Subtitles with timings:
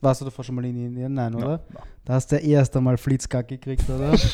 [0.00, 1.14] jetzt, warst du davor schon mal in Indien?
[1.14, 1.46] Nein, oder?
[1.46, 1.80] No, no.
[2.04, 4.12] Da hast du ja erst einmal Flitzkack gekriegt, oder?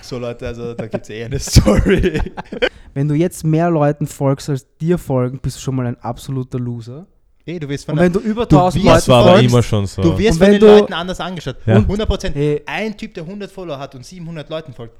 [0.00, 2.18] So Leute, also da gibt es eh eine Story.
[2.94, 6.58] wenn du jetzt mehr Leuten folgst, als dir folgen, bist du schon mal ein absoluter
[6.58, 7.06] Loser.
[7.44, 9.30] Ey, du wirst von Und wenn du über Du 1000 wirst Leuten Das war aber
[9.32, 10.00] folgst, immer schon so.
[10.02, 11.56] du wirst Und von wenn den du- Leuten anders angeschaut.
[11.66, 11.76] Ja.
[11.76, 12.36] 100 Prozent.
[12.36, 12.62] Hey.
[12.64, 14.96] Ein Typ, der 100 Follower hat und 700 Leuten folgt.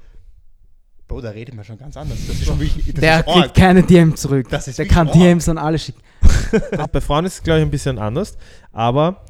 [1.07, 2.19] Bro, da redet man schon ganz anders.
[2.27, 3.53] Das ist schon wirklich, das der ist kriegt arg.
[3.55, 4.47] keine DM zurück.
[4.51, 5.15] Das ist der kann arg.
[5.17, 6.01] DMs an alle schicken.
[6.91, 8.37] Bei Frauen ist es, glaube ich, ein bisschen anders.
[8.71, 9.25] Aber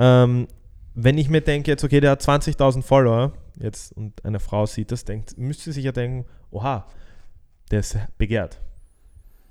[0.00, 0.48] ähm,
[0.94, 4.90] wenn ich mir denke, jetzt, okay, der hat 20.000 Follower jetzt und eine Frau sieht
[4.90, 6.86] das, denkt, müsste sie sich ja denken, oha,
[7.70, 8.60] der ist begehrt.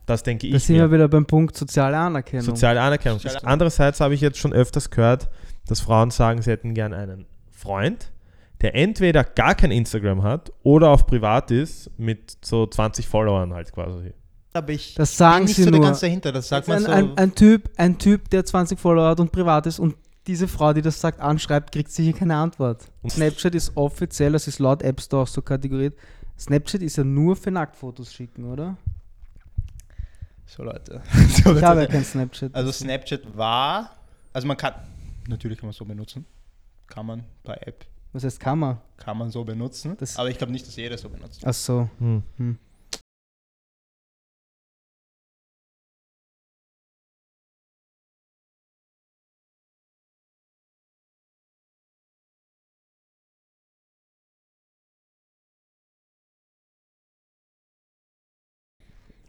[0.05, 2.43] Das denke Da ich sind wir wieder beim Punkt soziale Anerkennung.
[2.45, 3.19] Soziale Anerkennung.
[3.19, 5.29] Soziale- Andererseits habe ich jetzt schon öfters gehört,
[5.67, 8.11] dass Frauen sagen, sie hätten gern einen Freund,
[8.61, 13.71] der entweder gar kein Instagram hat oder auf privat ist mit so 20 Followern halt
[13.71, 14.13] quasi.
[14.53, 15.81] Aber ich das sagen bin nicht sie so nur.
[15.81, 16.31] ganz dahinter.
[16.31, 16.91] Das sagt man ein, so.
[16.91, 19.95] ein, ein, typ, ein Typ, der 20 Follower hat und privat ist und
[20.27, 22.85] diese Frau, die das sagt, anschreibt, kriegt sicher keine Antwort.
[23.01, 25.95] Und- Snapchat ist offiziell, das ist laut App Store auch so kategoriert.
[26.37, 28.77] Snapchat ist ja nur für Nacktfotos schicken, oder?
[30.45, 31.01] so Leute.
[31.13, 31.91] so, Ich habe ja Leute.
[31.91, 32.53] kein Snapchat.
[32.55, 33.95] Also Snapchat war,
[34.33, 34.73] also man kann,
[35.27, 36.25] natürlich kann man es so benutzen.
[36.87, 38.77] Kann man bei App, Was heißt kann man?
[38.97, 39.95] kann man so benutzen.
[39.99, 41.41] Das- aber ich glaube nicht, dass jeder so benutzt.
[41.45, 41.89] Ach so.
[41.99, 42.23] Hm.
[42.37, 42.57] Hm.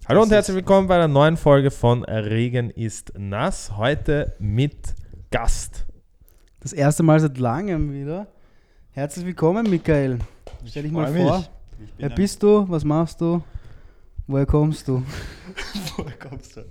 [0.09, 3.77] Hallo und herzlich willkommen bei einer neuen Folge von Regen ist nass.
[3.77, 4.95] Heute mit
[5.31, 5.87] Gast.
[6.61, 8.27] Das erste Mal seit langem wieder.
[8.91, 10.19] Herzlich willkommen, Michael.
[10.67, 11.39] Stell dich mal vor.
[11.39, 11.51] mich.
[11.85, 12.69] Ich bin Wer bist du?
[12.69, 13.43] Was machst du?
[14.27, 15.03] Woher kommst du?
[15.97, 16.65] Woher kommst du?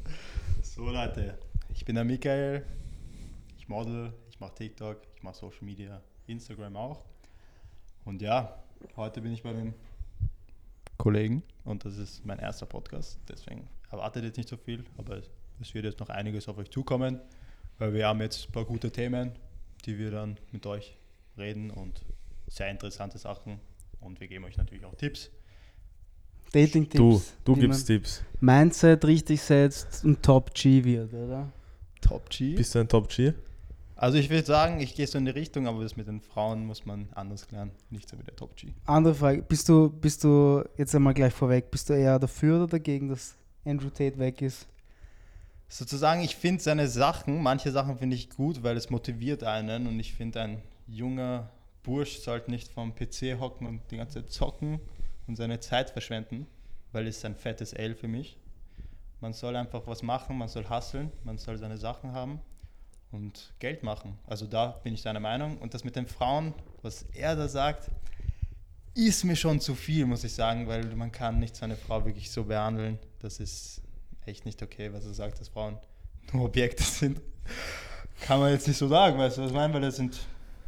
[0.61, 1.37] So Leute,
[1.73, 2.65] ich bin der Michael.
[3.57, 7.03] Ich model, ich mache TikTok, ich mache Social Media, Instagram auch.
[8.05, 8.53] Und ja,
[8.97, 9.73] heute bin ich bei dem
[10.99, 13.19] Kollegen und das ist mein erster Podcast.
[13.27, 15.21] Deswegen erwartet jetzt nicht so viel, aber
[15.59, 17.19] es wird jetzt noch einiges auf euch zukommen,
[17.79, 19.31] weil wir haben jetzt ein paar gute Themen,
[19.85, 20.97] die wir dann mit euch
[21.37, 22.05] reden und
[22.47, 23.59] sehr interessante Sachen.
[24.01, 25.31] Und wir geben euch natürlich auch Tipps.
[26.51, 27.33] Dating-Tipps.
[27.43, 28.23] Du, du gibst Tipps.
[28.39, 31.51] Mindset richtig setzt und Top G wird, oder?
[32.01, 32.55] Top G.
[32.55, 33.33] Bist du ein Top G?
[34.01, 36.65] Also ich würde sagen, ich gehe so in die Richtung, aber das mit den Frauen
[36.65, 37.71] muss man anders klären.
[37.89, 38.71] Nicht so wie der Top G.
[38.85, 42.67] Andere Frage, bist du, bist du, jetzt einmal gleich vorweg, bist du eher dafür oder
[42.67, 44.69] dagegen, dass Andrew Tate weg ist?
[45.67, 49.99] Sozusagen, ich finde seine Sachen, manche Sachen finde ich gut, weil es motiviert einen und
[49.99, 51.49] ich finde, ein junger
[51.83, 54.79] Bursch sollte nicht vom PC hocken und die ganze Zeit zocken
[55.27, 56.47] und seine Zeit verschwenden,
[56.93, 58.37] weil es ist ein fettes L für mich.
[59.19, 62.39] Man soll einfach was machen, man soll hustlen, man soll seine Sachen haben
[63.11, 64.17] und Geld machen.
[64.27, 65.57] Also da bin ich seiner Meinung.
[65.57, 67.89] Und das mit den Frauen, was er da sagt,
[68.93, 72.31] ist mir schon zu viel, muss ich sagen, weil man kann nicht seine Frau wirklich
[72.31, 72.99] so behandeln.
[73.19, 73.81] Das ist
[74.25, 75.77] echt nicht okay, was er sagt, dass Frauen
[76.33, 77.21] nur Objekte sind.
[78.21, 79.73] Kann man jetzt nicht so sagen, weißt du, was ich meine?
[79.73, 80.19] Weil das sind,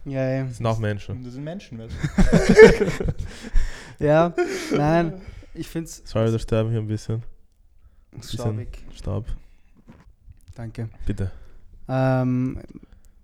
[0.05, 0.43] Ja, ja.
[0.45, 1.23] Das sind auch Menschen.
[1.23, 3.13] das sind Menschen, weißt du.
[4.05, 4.33] Ja,
[4.75, 5.21] nein,
[5.53, 7.21] ich finde es Sorry, da sterben hier ein bisschen.
[8.11, 8.79] bisschen staubig.
[8.95, 9.27] Staub.
[10.55, 10.89] Danke.
[11.05, 11.31] Bitte.
[11.93, 12.57] Ähm,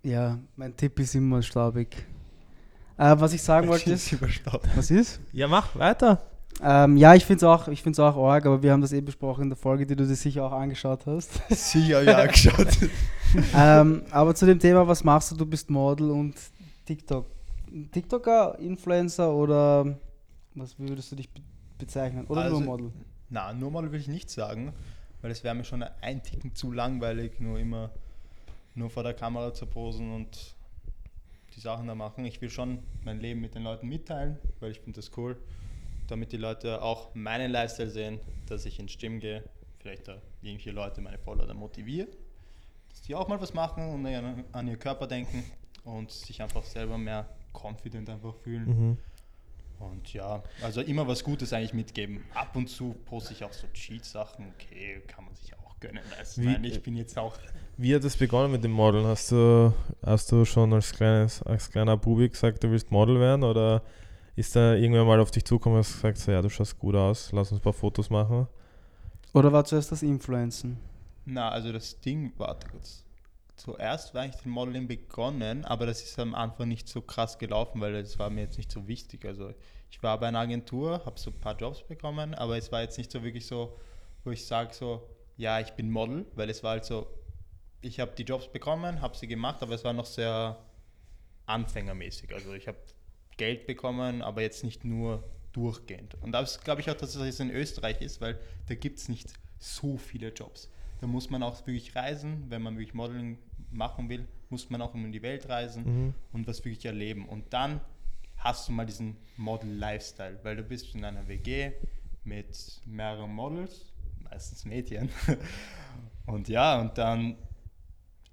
[0.03, 2.05] ja, mein Tipp ist immer staubig.
[2.97, 4.13] Äh, was ich sagen wollte ist,
[4.75, 5.21] was ist?
[5.31, 6.21] Ja, mach weiter.
[6.61, 8.99] Ähm, ja, ich finde es auch, ich find's auch arg, aber wir haben das eh
[8.99, 11.39] besprochen in der Folge, die du dir sicher auch angeschaut hast.
[11.49, 12.67] Sicher, ja, angeschaut.
[13.55, 15.35] ähm, aber zu dem Thema, was machst du?
[15.35, 16.35] Du bist Model und
[16.85, 17.27] TikTok.
[17.91, 19.97] TikToker, Influencer oder
[20.55, 21.41] was würdest du dich be
[21.77, 22.25] bezeichnen?
[22.25, 22.91] Oder Also- nur Model?
[23.29, 24.73] Na, nur mal will ich nicht sagen,
[25.21, 27.91] weil es wäre mir schon ein Ticken zu langweilig, nur immer
[28.77, 30.55] nur vor der Kamera zu posen und
[31.55, 32.25] die Sachen da machen.
[32.25, 35.37] Ich will schon mein Leben mit den Leuten mitteilen, weil ich finde das cool,
[36.07, 39.43] damit die Leute auch meinen Lifestyle sehen, dass ich ins Gym gehe,
[39.79, 42.07] vielleicht da irgendwelche Leute, meine Follower motiviere,
[42.89, 45.43] dass die auch mal was machen und an, an ihr Körper denken
[45.83, 48.67] und sich einfach selber mehr confident einfach fühlen.
[48.67, 48.97] Mhm.
[49.79, 52.23] Und ja, also immer was Gutes eigentlich mitgeben.
[52.33, 54.51] Ab und zu poste ich auch so Cheat-Sachen.
[54.55, 56.03] Okay, kann man sich auch gönnen.
[56.17, 57.37] Also, Wie- nein, ich bin jetzt auch.
[57.79, 59.05] Wie hat es begonnen mit dem Modeln?
[59.05, 59.71] Hast du,
[60.03, 63.43] hast du schon als, kleines, als kleiner Bubi gesagt, du willst Model werden?
[63.43, 63.83] Oder
[64.35, 66.95] ist da irgendwer mal auf dich zugekommen und hast gesagt, so, ja, du schaust gut
[66.95, 68.47] aus, lass uns ein paar Fotos machen?
[69.31, 70.79] Oder war zuerst das Influencen?
[71.25, 73.03] Na, also das Ding, warte kurz.
[73.55, 77.79] Zuerst war ich den Modeling begonnen, aber das ist am Anfang nicht so krass gelaufen,
[77.79, 79.23] weil das war mir jetzt nicht so wichtig.
[79.23, 79.53] Also
[79.91, 82.97] ich war bei einer Agentur, habe so ein paar Jobs bekommen, aber es war jetzt
[82.97, 83.77] nicht so wirklich so,
[84.23, 87.05] wo ich sage so, ja, ich bin Model, weil es war halt so,
[87.81, 90.57] ich habe die Jobs bekommen, habe sie gemacht, aber es war noch sehr
[91.45, 92.33] anfängermäßig.
[92.33, 92.77] Also ich habe
[93.37, 96.15] Geld bekommen, aber jetzt nicht nur durchgehend.
[96.21, 99.33] Und das glaube ich auch, dass es in Österreich ist, weil da gibt es nicht
[99.59, 100.69] so viele Jobs.
[101.01, 103.37] Da muss man auch wirklich reisen, wenn man wirklich Modeling
[103.71, 106.13] machen will, muss man auch um die Welt reisen Mhm.
[106.31, 107.27] und was wirklich erleben.
[107.27, 107.81] Und dann
[108.37, 111.71] hast du mal diesen Model-Lifestyle, weil du bist in einer WG
[112.23, 113.93] mit mehreren Models,
[114.29, 115.09] meistens Mädchen.
[116.25, 117.37] Und ja, und dann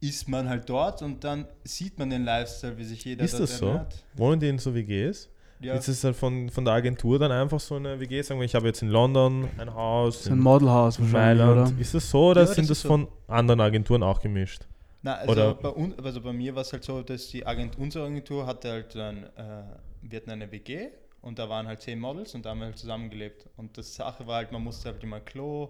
[0.08, 3.42] ist man halt dort und dann sieht man den Lifestyle, wie sich jeder Ist dort
[3.44, 3.66] das so?
[3.68, 4.04] ernährt.
[4.14, 5.28] Wohnen die in so WGs?
[5.60, 5.74] Ja.
[5.74, 8.20] Ist es halt von, von der Agentur dann einfach so eine WG?
[8.22, 11.70] Sagen wir, ich habe jetzt in London ein Haus, So ein in Modelhaus wahrscheinlich, Mailand.
[11.72, 11.80] oder?
[11.80, 12.88] Ist das so oder Ja, sind das das so.
[12.88, 14.62] von anderen Agenturen auch gemischt?
[15.02, 17.78] Na, also, Oder- bei uns, also bei mir war es halt so, dass die Agent,
[17.78, 19.62] unsere Agentur hatte halt dann, äh,
[20.02, 20.88] wir hatten eine WG
[21.22, 23.46] und da waren halt zehn Models und da haben wir halt zusammengelebt.
[23.56, 25.68] Und das Sache war halt, man musste halt immer Klo.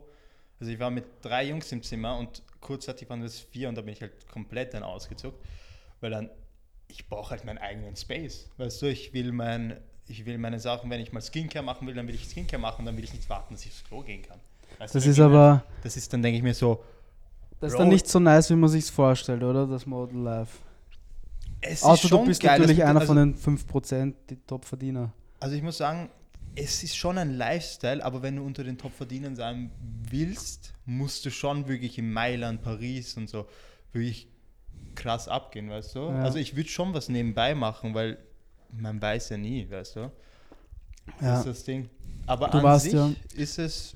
[0.60, 3.82] Also ich war mit drei Jungs im Zimmer und kurzzeitig waren das vier und da
[3.82, 5.38] bin ich halt komplett dann ausgezuckt,
[6.00, 6.30] weil dann,
[6.88, 8.48] ich brauche halt meinen eigenen Space.
[8.56, 11.94] Weißt du, ich will mein, ich will meine Sachen, wenn ich mal Skincare machen will,
[11.94, 14.22] dann will ich Skincare machen, dann will ich nicht warten, dass ich aufs Klo gehen
[14.22, 14.38] kann.
[14.78, 16.82] Weißt Das ist aber, das ist dann, denke ich mir so,
[17.60, 19.66] das ist dann nicht so nice, wie man sich's vorstellt, oder?
[19.66, 20.58] Das Model Life.
[21.60, 25.12] es ist Außer du bist geil, natürlich einer also- von den 5%, die Top-Verdiener.
[25.40, 26.10] Also ich muss sagen,
[26.56, 29.70] es ist schon ein Lifestyle, aber wenn du unter den Top-Verdienern sein
[30.08, 33.46] willst, musst du schon wirklich in Mailand, Paris und so
[33.92, 34.28] wirklich
[34.94, 36.00] krass abgehen, weißt du?
[36.10, 36.22] Ja.
[36.22, 38.18] Also ich würde schon was nebenbei machen, weil
[38.70, 40.10] man weiß ja nie, weißt du?
[41.18, 41.38] Das Ja.
[41.38, 41.90] ist das Ding.
[42.26, 43.94] Aber Du an warst sich ja- ist es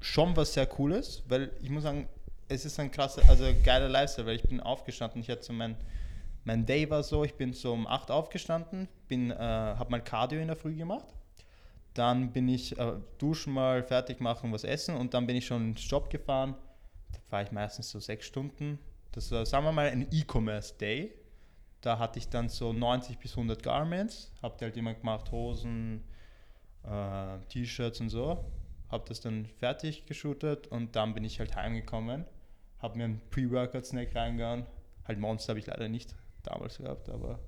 [0.00, 2.08] schon was sehr Cooles, weil ich muss sagen,
[2.48, 5.76] es ist ein krasser, also geiler Lifestyle, weil ich bin aufgestanden, ich hatte so mein,
[6.44, 10.40] mein Day war so, ich bin so um 8 aufgestanden, bin, äh, habe mal Cardio
[10.40, 11.06] in der Früh gemacht,
[11.98, 15.70] dann bin ich äh, duschen mal, fertig machen, was essen und dann bin ich schon
[15.70, 16.54] ins Job gefahren,
[17.12, 18.78] da war ich meistens so sechs Stunden,
[19.12, 21.12] das war, sagen wir mal, ein E-Commerce Day,
[21.80, 26.04] da hatte ich dann so 90 bis 100 Garments, habt halt jemand gemacht, Hosen,
[26.84, 28.44] äh, T-Shirts und so.
[28.88, 32.24] Habe das dann fertig geshootet und dann bin ich halt heimgekommen.
[32.78, 34.66] Habe mir einen Pre-Workout-Snack reingehauen.
[35.06, 37.38] Halt Monster habe ich leider nicht damals gehabt, aber,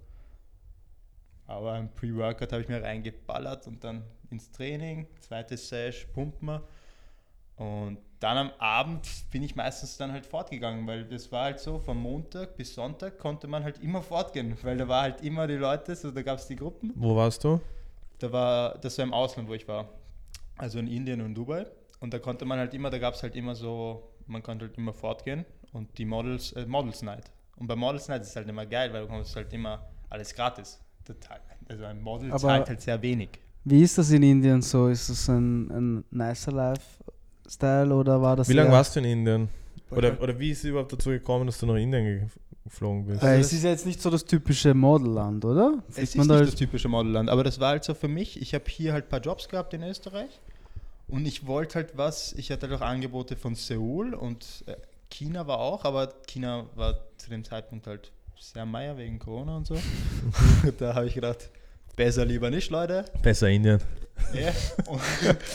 [1.51, 6.63] aber ein Pre-Workout habe ich mir reingeballert und dann ins Training, zweite Sesh, pumpen wir.
[7.57, 11.79] Und dann am Abend bin ich meistens dann halt fortgegangen, weil das war halt so,
[11.79, 15.55] von Montag bis Sonntag konnte man halt immer fortgehen, weil da war halt immer die
[15.55, 17.61] Leute, so da gab es die Gruppen Wo warst du?
[18.19, 19.89] da war, das war im Ausland, wo ich war.
[20.57, 21.67] Also in Indien und Dubai.
[22.01, 24.79] Und da konnte man halt immer, da gab es halt immer so, man konnte halt
[24.79, 27.31] immer fortgehen und die Models, äh, Models Night.
[27.57, 30.35] Und bei Models Night ist es halt immer geil, weil du bekommst halt immer alles
[30.35, 30.81] gratis.
[31.15, 31.41] Total.
[31.69, 33.31] Also ein Model Aber- zahlt halt sehr wenig.
[33.65, 34.89] Wie ist das in Indien so?
[34.89, 39.49] Ist das ein, ein nicer Lifestyle oder war das Wie lange warst du in Indien?
[39.91, 42.23] Oder, oder wie ist es überhaupt dazu gekommen, dass du nach Indien ge-
[42.65, 43.23] geflogen bist?
[43.23, 45.83] Weil Also es ist ja jetzt nicht so das typische Modelland, oder?
[45.89, 48.09] Es Fliegt ist man nicht da das typische Modelland, aber das war halt so für
[48.09, 48.41] mich.
[48.41, 50.41] Ich habe hier halt ein paar Jobs gehabt in Österreich
[51.09, 52.33] und ich wollte halt was.
[52.35, 54.77] Ich hatte halt auch Angebote von Seoul und äh,
[55.11, 59.67] China war auch, aber China war zu dem Zeitpunkt halt sehr meier wegen Corona und
[59.67, 59.77] so.
[60.79, 61.51] da habe ich gedacht,
[61.97, 63.05] besser lieber nicht, Leute.
[63.23, 63.81] Besser Indien.
[64.35, 64.53] Ja.
[64.87, 65.01] Und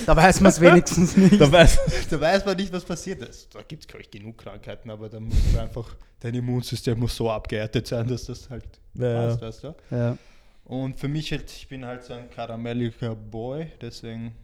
[0.05, 1.39] Da weiß man es wenigstens nicht.
[1.39, 3.53] Da weißt da weiß man nicht, was passiert ist.
[3.53, 7.15] Da gibt es, glaube ich, genug Krankheiten, aber da muss man einfach, dein Immunsystem muss
[7.15, 8.65] so abgehärtet sein, dass das halt
[8.95, 9.75] Ja, passt, weißt du?
[9.91, 10.17] Ja.
[10.63, 14.35] Und für mich halt, ich bin halt so ein karamelliger Boy, deswegen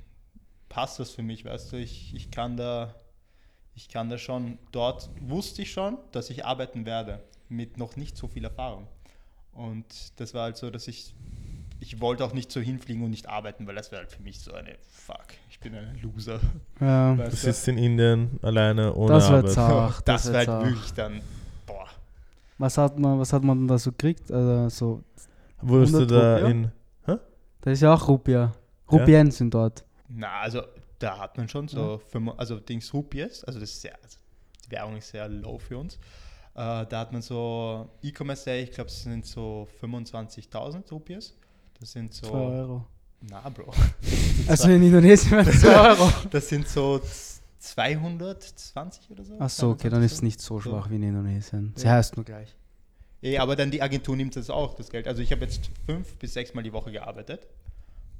[0.69, 2.93] passt das für mich, weißt du, ich, ich kann da,
[3.73, 8.17] ich kann da schon, dort wusste ich schon, dass ich arbeiten werde, mit noch nicht
[8.17, 8.87] so viel Erfahrung.
[9.53, 9.85] Und
[10.19, 11.13] das war halt so, dass ich,
[11.79, 14.39] ich wollte auch nicht so hinfliegen und nicht arbeiten, weil das wäre halt für mich
[14.39, 16.39] so eine, fuck, ich bin ein Loser.
[16.79, 17.13] ja.
[17.13, 17.37] Du Weißt du?
[17.37, 19.51] sitzt in Indien alleine ohne Das Arbeit.
[19.51, 20.01] zart.
[20.07, 20.63] das wird wäre zart.
[20.63, 21.21] halt wirklich dann,
[21.67, 21.87] boah.
[22.57, 24.31] Was hat man, was hat man denn da so gekriegt?
[24.31, 25.03] Also so,
[25.61, 26.47] Wurdest du 100 da Rupia?
[26.49, 26.71] in.
[27.61, 28.53] das ist ja auch Rupia.
[28.91, 29.83] Rupien sind dort.
[30.07, 30.61] Na, also
[30.99, 34.17] da hat man schon so, fünf- also Dings Rupies, also das ist sehr, also
[34.65, 35.97] die Währung ist sehr low für uns.
[36.53, 41.33] Äh, da hat man so E-Commerce ich glaube, es sind so 25.000 Rupies.
[41.79, 42.87] Das sind 2 so, Euro.
[43.21, 43.73] na Bro,
[44.47, 46.11] Also in Indonesien wären es 2 Euro.
[46.31, 47.01] das sind so
[47.59, 49.35] 220 oder so.
[49.39, 50.23] Ach so, okay, dann ist es 22.
[50.23, 51.73] nicht so schwach wie in Indonesien.
[51.75, 51.93] Sie Ja.
[51.93, 52.55] heißt nur gleich.
[53.23, 55.07] Eh, aber dann die Agentur nimmt das auch, das Geld.
[55.07, 57.47] Also ich habe jetzt fünf bis sechs Mal die Woche gearbeitet,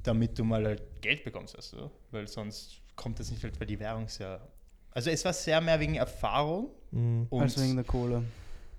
[0.04, 1.90] damit du mal halt Geld bekommst, du?
[2.12, 4.40] Weil sonst kommt das nicht halt, weil die Währung sehr...
[4.92, 7.26] Also es war sehr mehr wegen Erfahrung Mhm.
[7.30, 8.22] und Als wegen der Kohle.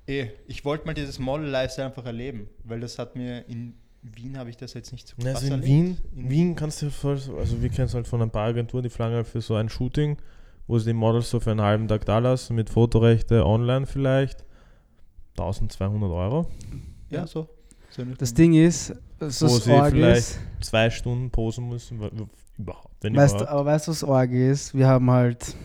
[0.08, 4.50] eh, ich wollte mal dieses Model-Lifestyle einfach erleben, weil das hat mir in Wien habe
[4.50, 5.68] ich das jetzt nicht so krass Also in erlebt.
[5.68, 8.48] Wien, In- Wien kannst du voll, so- also wir kennen es halt von ein paar
[8.50, 10.18] Agenturen, die flangen halt für so ein Shooting,
[10.68, 14.44] wo sie die Models so für einen halben Tag da lassen, mit Fotorechte online vielleicht.
[15.38, 16.48] 1200 Euro.
[17.10, 17.48] Ja, so.
[18.18, 21.98] Das Ding ist, so Wo sie Org vielleicht ist, zwei Stunden posen müssen.
[22.58, 22.90] Überhaupt.
[23.02, 23.52] Wenn weißt du, überhaupt.
[23.52, 24.74] aber weißt du, was Org ist?
[24.76, 25.56] Wir haben halt.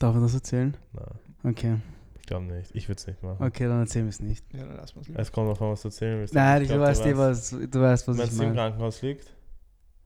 [0.00, 0.76] Darf ich das erzählen?
[0.92, 1.04] Nein,
[1.52, 1.76] Okay,
[2.20, 2.74] ich glaube nicht.
[2.74, 3.42] Ich würde es nicht machen.
[3.44, 4.44] okay, dann erzählen wir es nicht.
[4.52, 5.20] Ja, dann lassen wir es lieber.
[5.20, 6.34] Es kommt noch was du erzählen willst.
[6.34, 8.48] Nein, Ich du glaub, weißt, eh, was, du weißt, was ich Meinst du, die im
[8.48, 8.54] meine.
[8.54, 9.32] Krankenhaus liegt?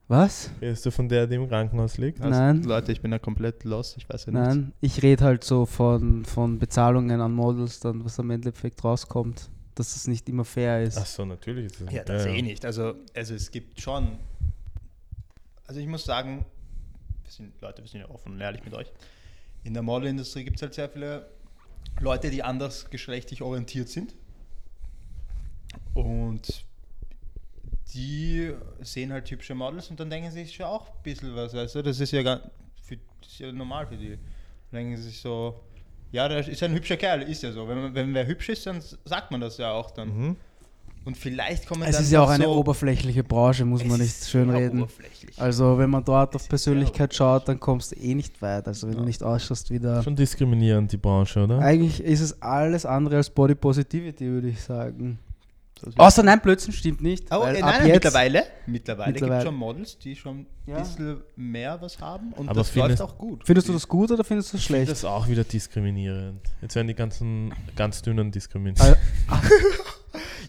[0.07, 0.51] Was?
[0.61, 2.21] Redest du von der, die im Krankenhaus liegt?
[2.21, 2.61] Also, Nein.
[2.63, 3.97] Leute, ich bin da komplett lost.
[3.97, 4.41] Ich weiß ja nicht.
[4.41, 9.49] Nein, ich rede halt so von, von Bezahlungen an Models, dann was am Endeffekt rauskommt,
[9.73, 10.97] dass das nicht immer fair ist.
[10.97, 11.65] Ach so, natürlich.
[11.65, 12.65] Ist es- Ja, das eh nicht.
[12.65, 14.19] Also, also es gibt schon.
[15.67, 16.45] Also ich muss sagen,
[17.23, 18.91] wir sind, Leute, wir sind ja offen und ehrlich mit euch.
[19.65, 21.27] In der Modelindustrie gibt es halt sehr viele
[21.99, 24.15] Leute, die anders geschlechtlich orientiert sind.
[25.95, 26.65] Und
[27.93, 31.55] die sehen halt hübsche Models und dann denken sie sich ja auch ein bisschen was.
[31.55, 31.81] Weißt du?
[31.81, 32.41] Das ist ja, gar,
[32.83, 34.09] für, ist ja normal für die.
[34.09, 34.19] Dann
[34.71, 35.63] denken sie sich so,
[36.11, 37.67] ja, der ist ein hübscher Kerl, ist ja so.
[37.67, 40.15] Wenn, wenn wer hübsch ist, dann sagt man das ja auch dann.
[40.15, 40.35] Mhm.
[41.05, 44.25] Und vielleicht kommen es dann ist ja auch eine so, oberflächliche Branche, muss man nicht
[44.25, 44.85] schön reden.
[45.37, 48.67] Also wenn man dort auf Persönlichkeit schaut, dann kommst du eh nicht weit.
[48.67, 48.99] Also wenn Ja.
[49.01, 50.01] du nicht ausschaust wie der...
[50.01, 51.59] Schon diskriminierend, die Branche, oder?
[51.59, 55.19] Eigentlich ist es alles andere als Body Positivity, würde ich sagen.
[55.97, 57.27] Außer nein, Blödsinn stimmt nicht.
[57.31, 59.39] Oh, weil ab nein, nein, jetzt, mittlerweile, mittlerweile gibt Mittlerweile.
[59.41, 60.79] es schon Models, die schon ein Ja.
[60.79, 63.41] bisschen mehr was haben und Aber das findest- läuft auch gut.
[63.45, 64.91] Findest du das gut oder findest du das Ich finde schlecht?
[64.91, 66.39] das auch wieder diskriminierend.
[66.61, 68.79] Jetzt werden die ganzen ganz dünnen diskriminiert.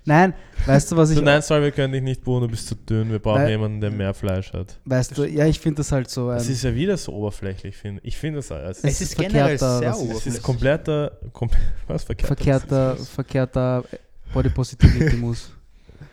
[0.06, 0.34] Nein,
[0.66, 1.16] weißt du, was ich...
[1.18, 3.50] so, nein, sorry, wir können dich nicht buchen, du bist zu dünn, wir brauchen Weil-
[3.50, 4.78] jemanden, der mehr Fleisch hat.
[4.84, 6.30] Weißt du, ja, ich finde das halt so...
[6.30, 8.14] Das ähm, ist ja wieder so oberflächlich, finde ich.
[8.14, 8.78] Ich finde das alles.
[8.78, 10.08] Es es ist ist generell verkehrter sehr Rassismus.
[10.08, 10.34] Es oberflächlich.
[10.36, 11.50] ist kompletter, kom
[11.88, 12.36] was verkehrter?
[12.36, 13.84] verkehrter, verkehrter
[14.32, 15.50] Body Positivity muss.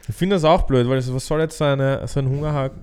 [0.09, 2.81] Ich finde das auch blöd, weil es, was soll jetzt so, eine, so ein Hungerhaken?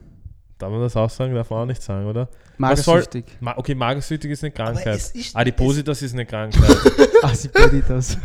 [0.60, 1.34] Darf man das auch sagen?
[1.34, 2.28] Darf man auch nicht sagen, oder?
[2.58, 3.24] Was soll- Magersüchtig.
[3.40, 4.96] Ma okay, magersüchtig ist eine Aber Krankheit.
[4.96, 6.62] es ist- Adipositas ist eine Krankheit.
[7.22, 8.16] Asipoditas.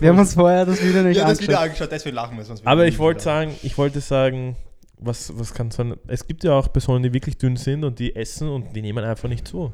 [0.00, 1.64] Wir haben uns vorher das wieder nicht Ja, das Video angeschaut.
[1.70, 2.66] angeschaut, deswegen lachen wir sonst.
[2.66, 4.56] Aber ich wollte sagen, ich wollte sagen,
[4.98, 7.98] was, was kann so ein, Es gibt ja auch Personen, die wirklich dünn sind und
[7.98, 9.72] die essen und die nehmen einfach nicht zu.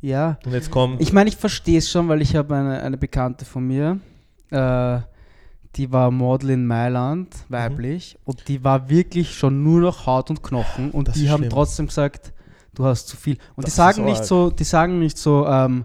[0.00, 1.00] Ja, Und jetzt kommt.
[1.00, 3.98] ich meine, ich verstehe es schon, weil ich habe eine, eine Bekannte von mir,
[4.50, 4.98] äh,
[5.76, 10.42] die war Model in Mailand, weiblich, und die war wirklich schon nur noch Haut und
[10.42, 11.50] Knochen und Das die haben schlimm.
[11.50, 12.32] trotzdem gesagt,
[12.74, 13.36] du hast zu viel.
[13.54, 14.26] Und Das die sagen nicht arg.
[14.26, 15.84] so, die sagen nicht so, ähm,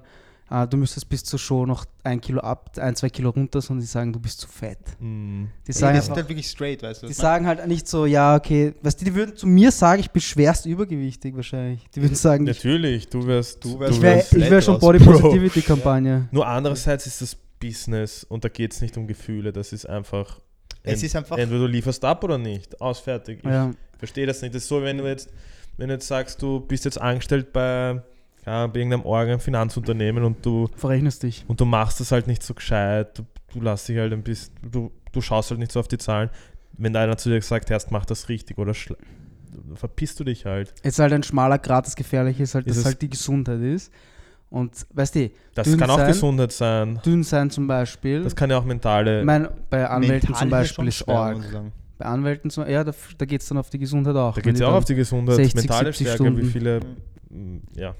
[0.49, 3.81] ah, du müsstest bis zur Show noch ein Kilo ab, ein, zwei Kilo runter, sondern
[3.81, 4.79] die sagen, du bist zu fett.
[4.99, 7.05] Mm, Die Ey, sagen, sind einfach, halt wirklich straight, weißt du.
[7.07, 10.01] die ich sagen halt nicht so, ja, okay, weißt du, die würden zu mir sagen,
[10.01, 11.85] ich bin schwerst übergewichtig wahrscheinlich.
[11.95, 13.63] Die würden sagen, ich, natürlich, du wirst.
[13.63, 14.99] Du wärst- ich wäre wärst ich wär schon Body.
[15.03, 16.27] Positivity Kampagne.
[16.31, 20.41] Nur andererseits ist das Business und da geht es nicht um Gefühle, das ist einfach.
[20.83, 22.81] Es ent- ist einfach- Entweder du lieferst ab oder nicht.
[22.81, 23.39] Aus, fertig.
[23.43, 23.71] Ich Ja.
[23.99, 24.53] verstehe das nicht.
[24.53, 25.29] Das ist so, wenn du jetzt,
[25.77, 28.01] wenn du jetzt sagst, du bist jetzt angestellt bei,
[28.45, 31.45] ja, bei irgendeinem Organ Finanzunternehmen und du Verrechnest dich.
[31.47, 34.53] und du machst das halt nicht so gescheit, du, du lässt dich halt ein bisschen,
[34.69, 36.29] du, du schaust halt nicht so auf die Zahlen.
[36.77, 38.73] Wenn da einer zu dir sagt, erst mach das richtig oder
[39.75, 40.73] verpisst du dich halt.
[40.81, 43.09] Es ist halt ein schmaler Grad, das Gefährliche ist halt, Ist dass es- halt die
[43.09, 43.91] Gesundheit ist.
[44.51, 46.07] Und weißt du, Das Dünn kann auch sein.
[46.07, 46.99] Gesundheit sein.
[47.05, 48.21] dünn sein zum Beispiel.
[48.23, 49.21] Das kann ja auch mentale.
[49.21, 51.41] ich meine, bei Anwälten Mental zum ist Beispiel ist arg.
[51.97, 54.35] Bei Anwälten, zum, ja, da, da geht es dann auf die Gesundheit auch.
[54.35, 56.51] da geht es ja auch auf die Gesundheit, 60, mentale 70 Stärke, wie Stunden.
[56.51, 56.79] viele.
[57.29, 57.95] mm, Ja.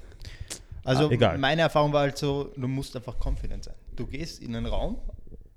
[0.84, 1.38] Also Ah, egal.
[1.38, 3.76] meine Erfahrung war halt so, du musst einfach confident sein.
[3.96, 4.98] Du gehst in einen Raum,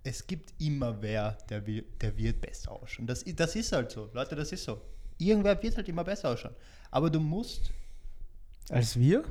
[0.04, 3.06] es gibt immer wer, der, wi- der wird besser ausschauen.
[3.06, 4.78] Das, das ist halt so, Leute, das ist so.
[5.18, 6.54] Irgendwer wird halt immer besser ausschauen.
[6.90, 7.72] Aber du musst,
[8.68, 9.24] Als wir?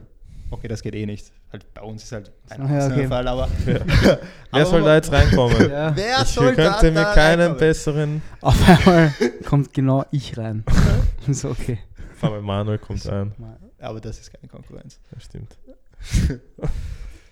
[0.50, 1.32] okay, das geht eh nicht.
[1.54, 3.08] Halt bei uns ist halt ein Ah, ja, okay.
[3.08, 4.20] Fall, aber, Wer
[4.52, 5.70] aber soll da jetzt reinkommen?
[5.70, 5.96] Ja.
[5.96, 7.60] wer Ich soll da, könnte mir da keinen reinkommen?
[7.60, 8.22] besseren.
[8.42, 9.14] Auf einmal
[9.46, 10.66] kommt genau ich rein.
[11.30, 11.78] so, okay.
[12.16, 13.34] Vor allem Manuel kommt rein.
[13.80, 15.00] Aber das ist keine Konkurrenz.
[15.12, 15.56] Das stimmt.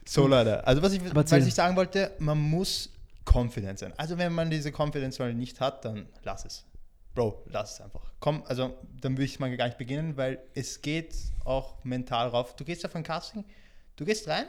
[0.05, 0.65] So, Leute.
[0.67, 2.89] Also, was ich, Aber was ich sagen wollte, man muss
[3.25, 3.93] confident sein.
[3.97, 6.65] Also, wenn man diese Confidence mal nicht hat, dann lass es.
[7.15, 8.01] Bro, lass es einfach.
[8.19, 12.55] Komm, also, dann würde ich mal gar nicht beginnen, weil es geht auch mental rauf.
[12.55, 13.45] Du gehst auf ein Casting,
[14.01, 14.45] du gehst rein,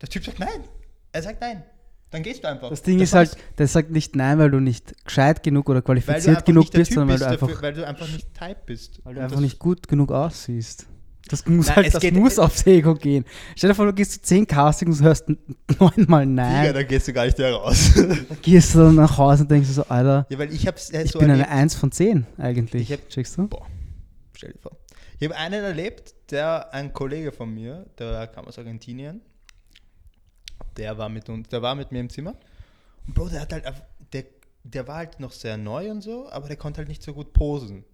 [0.00, 0.60] der Typ sagt nein.
[1.10, 1.64] Er sagt nein.
[2.12, 2.70] Dann gehst du einfach.
[2.70, 6.44] Das Ding ist halt, der sagt nicht nein, weil du nicht gescheit genug oder qualifiziert
[6.44, 9.00] genug bist, sondern weil du einfach, dafür, weil du einfach nicht Type bist.
[9.04, 10.86] weil du einfach das- nicht gut genug aussiehst.
[11.28, 13.24] Das muss Nein, halt, das geht- muss aufs Ego gehen.
[13.56, 15.24] Stell dir vor, du gehst zu 10 Castings und hörst
[15.80, 16.74] neunmal nein.
[16.74, 17.92] da gehst du gar nicht mehr raus.
[17.96, 21.02] Dann gehst du dann nach Hause und denkst so, Alter, ja, weil ich hab's äh,
[21.04, 21.50] ich so bin eine erlebt.
[21.58, 22.90] 1 von 10 eigentlich.
[22.90, 23.48] Ich hab- Checkst du?
[23.48, 23.66] Boah,
[24.36, 24.72] stell dir vor.
[25.22, 29.20] Ich habe einen erlebt, der, ein Kollege von mir, der kam aus Argentinien,
[30.76, 32.34] der war mit uns, der war mit mir im Zimmer.
[33.06, 33.72] Und Bro, der hat halt,
[34.12, 34.24] der,
[34.64, 37.34] der war halt noch sehr neu und so, aber der konnte halt nicht so gut
[37.34, 37.84] posen.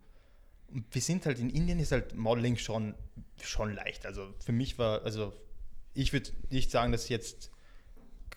[0.72, 2.94] Und wir sind halt in Indien ist halt Modeling schon,
[3.42, 4.06] schon leicht.
[4.06, 5.34] Also für mich war, also
[5.92, 7.50] ich würde nicht sagen, dass ich jetzt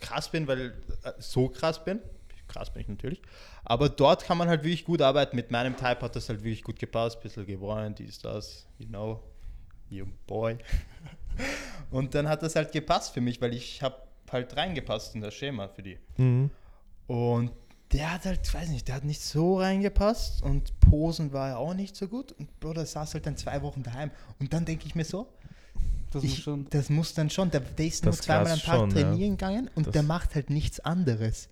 [0.02, 2.02] krass bin, weil äh, so krass bin.
[2.52, 3.22] Krass bin ich natürlich.
[3.64, 5.36] Aber dort kann man halt wirklich gut arbeiten.
[5.36, 7.22] Mit meinem Type hat das halt wirklich gut gepasst.
[7.22, 9.22] Bisschen gebräunt, dies, das, you know,
[9.90, 10.58] you boy.
[11.92, 13.96] Und dann hat das halt gepasst für mich, weil ich habe
[14.32, 15.98] halt reingepasst in das Schema für die.
[16.18, 16.50] Mhm.
[17.08, 17.52] Und
[17.92, 21.74] der hat halt, weiß nicht, der hat nicht so reingepasst und Posen war ja auch
[21.74, 22.32] nicht so gut.
[22.34, 24.12] Und Bro, der saß halt dann zwei Wochen daheim.
[24.40, 25.28] Und dann denke ich mir so,
[26.12, 26.68] Das muss ich, schon.
[26.70, 28.96] das muss dann schon, der, der ist nur zweimal am Tag schon, ja.
[29.02, 31.50] trainieren gegangen und Das- der macht halt nichts anderes.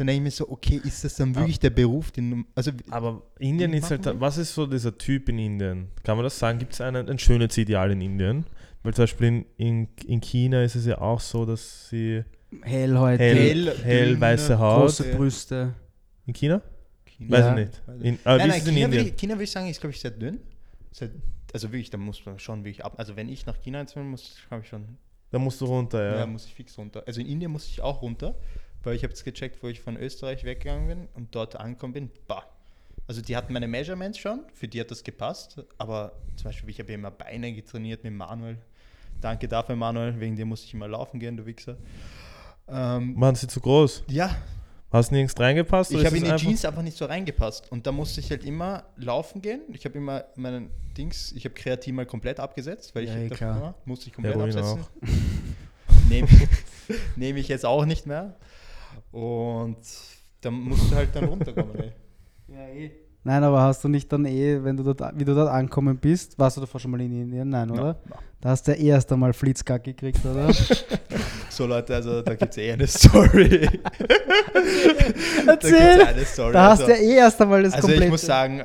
[0.00, 3.22] Dann denke ich mir so, okay, ist das dann wirklich der Beruf, den also Aber
[3.38, 5.88] Indien ist halt, was ist so dieser Typ in Indien?
[6.02, 6.58] Kann man das sagen?
[6.58, 8.46] Gibt es ein, ein Schönheitsideal in Indien?
[8.82, 12.24] Weil zum Beispiel in, in, in China ist es ja auch so, dass sie
[12.62, 14.80] Hellhäutig, hell, Hell, hell, weiße Haut.
[14.84, 15.74] große Brüste.
[16.26, 16.62] In China?
[17.04, 17.58] China, Weiß Ja.
[17.58, 17.82] ich nicht.
[18.02, 19.06] In, aber nein, wie nein, ist es in China, will Indien?
[19.14, 20.40] ich, China will ich sagen, ist glaube ich sehr dünn.
[20.92, 21.10] Sehr,
[21.52, 22.94] also wirklich, da muss man schon wirklich ab.
[22.96, 24.96] Also wenn ich nach China jetzt will, muss habe ich schon
[25.30, 26.18] Da musst du runter, Ja.
[26.20, 26.26] ja.
[26.26, 27.02] muss ich fix runter.
[27.06, 28.34] Also in Indien muss ich auch runter,
[28.82, 32.10] weil ich habe jetzt gecheckt, wo ich von Österreich weggegangen bin und dort angekommen bin.
[32.26, 32.44] Bah.
[33.06, 36.78] Also die hatten meine Measurements schon, für die hat das gepasst, aber zum Beispiel, ich
[36.78, 38.58] habe immer Beine getrainiert mit Manuel.
[39.20, 41.76] Danke dafür, Manuel, wegen dir musste ich immer laufen gehen, du Wichser.
[42.68, 44.04] Ähm, Waren sie zu groß?
[44.08, 44.36] ja,
[44.92, 45.92] Hast nirgends reingepasst?
[45.92, 48.30] ich habe in es die einfach- Jeans einfach nicht so reingepasst und da musste ich
[48.30, 49.60] halt immer laufen gehen.
[49.72, 53.28] Ich habe immer meinen Dings, ich habe Kreatin mal komplett abgesetzt, weil Ja, ich eh,
[53.28, 54.86] davor musste ich komplett Heroin absetzen.
[56.08, 56.28] Nehme
[57.16, 58.34] nehm ich jetzt auch nicht mehr.
[59.12, 59.78] Und
[60.40, 61.92] dann musst du halt dann runterkommen.
[62.48, 62.92] Ey.
[63.22, 66.38] Nein, aber hast du nicht dann eh, wenn du dort, wie du dort angekommen bist,
[66.38, 67.50] warst du davor schon mal in Indien?
[67.50, 68.00] Nein, oder?
[68.08, 68.16] Ja.
[68.40, 70.50] Da hast du ja erst einmal Flitzkack gekriegt, oder?
[71.50, 73.68] So Leute, also da gibt es eh eine Story.
[73.68, 76.02] da gibt's Erzähl!
[76.06, 76.52] eine Story.
[76.52, 78.04] Da hast also, du ja eh erst einmal das also komplette.
[78.04, 78.64] ich muss sagen,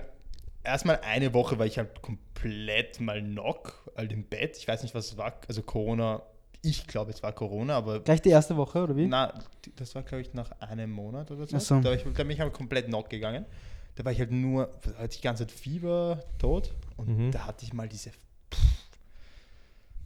[0.64, 4.56] erstmal eine Woche war ich halt komplett mal knock, halt im Bett.
[4.58, 5.34] Ich weiß nicht, was es war.
[5.48, 6.22] Also Corona,
[6.66, 9.06] ich glaube, es war Corona, aber Gleich die erste Woche, oder wie?
[9.08, 9.34] Na,
[9.76, 11.58] das war, glaube ich, nach einem Monat oder so.
[11.60, 11.80] So.
[11.82, 13.46] Da, ich, da bin ich halt komplett knock gegangen.
[13.96, 16.74] Da war ich halt nur, da hatte ich die ganze Zeit Fieber, tot.
[16.98, 17.32] Und Mhm.
[17.32, 18.60] da hatte ich mal diese, pff,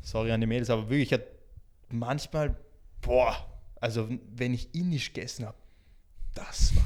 [0.02, 1.28] sorry an die Mädels, aber wirklich, ich hatte
[1.90, 2.56] manchmal,
[3.02, 3.36] boah,
[3.82, 5.58] also wenn ich indisch gegessen habe,
[6.36, 6.84] das war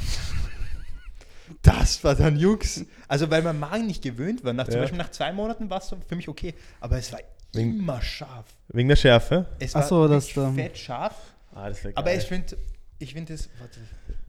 [1.61, 2.85] das war dann Jungs.
[3.07, 4.53] Also weil mein Magen nicht gewöhnt war.
[4.53, 4.81] Nach, Zum Ja.
[4.81, 6.53] Beispiel nach zwei Monaten war es für mich okay.
[6.79, 7.19] Aber es war
[7.53, 8.45] Wegen- immer scharf.
[8.69, 9.45] Wegen der Schärfe?
[9.59, 11.15] Es war so, das da- fett scharf.
[11.55, 12.57] Ah, das ist Aber ich finde,
[12.99, 13.79] ich finde das, warte,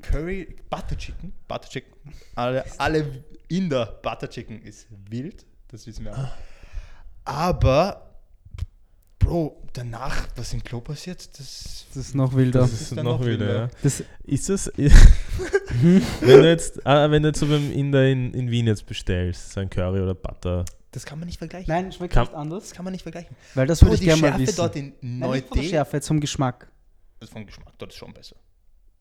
[0.02, 1.92] Curry, Butter Chicken, Butter Chicken,
[2.34, 6.32] alle, alle Inder Butter Chicken ist wild, das wissen wir alle.
[7.24, 8.10] Aber,
[9.18, 12.60] Bro, danach, was im Klo passiert, das, Das ist noch wilder.
[12.60, 13.60] Das ist ist noch noch wilder, wilder.
[13.60, 13.70] ja.
[13.82, 16.02] Das, Ist es, wenn
[16.42, 19.60] du jetzt, ah, wenn du jetzt so beim Inder in, in Wien jetzt bestellst, so
[19.60, 21.68] ein Curry oder Butter, das kann man nicht vergleichen.
[21.68, 22.64] nein, schmeckt Kann- nicht anders.
[22.64, 23.34] Das kann man nicht vergleichen.
[23.54, 24.56] Weil das würde ich die gerne mal Schärfe wissen.
[24.56, 26.70] dort in Nein, nicht von der Schärfe, zum Geschmack.
[27.20, 28.36] das vom Geschmack dort ist schon besser.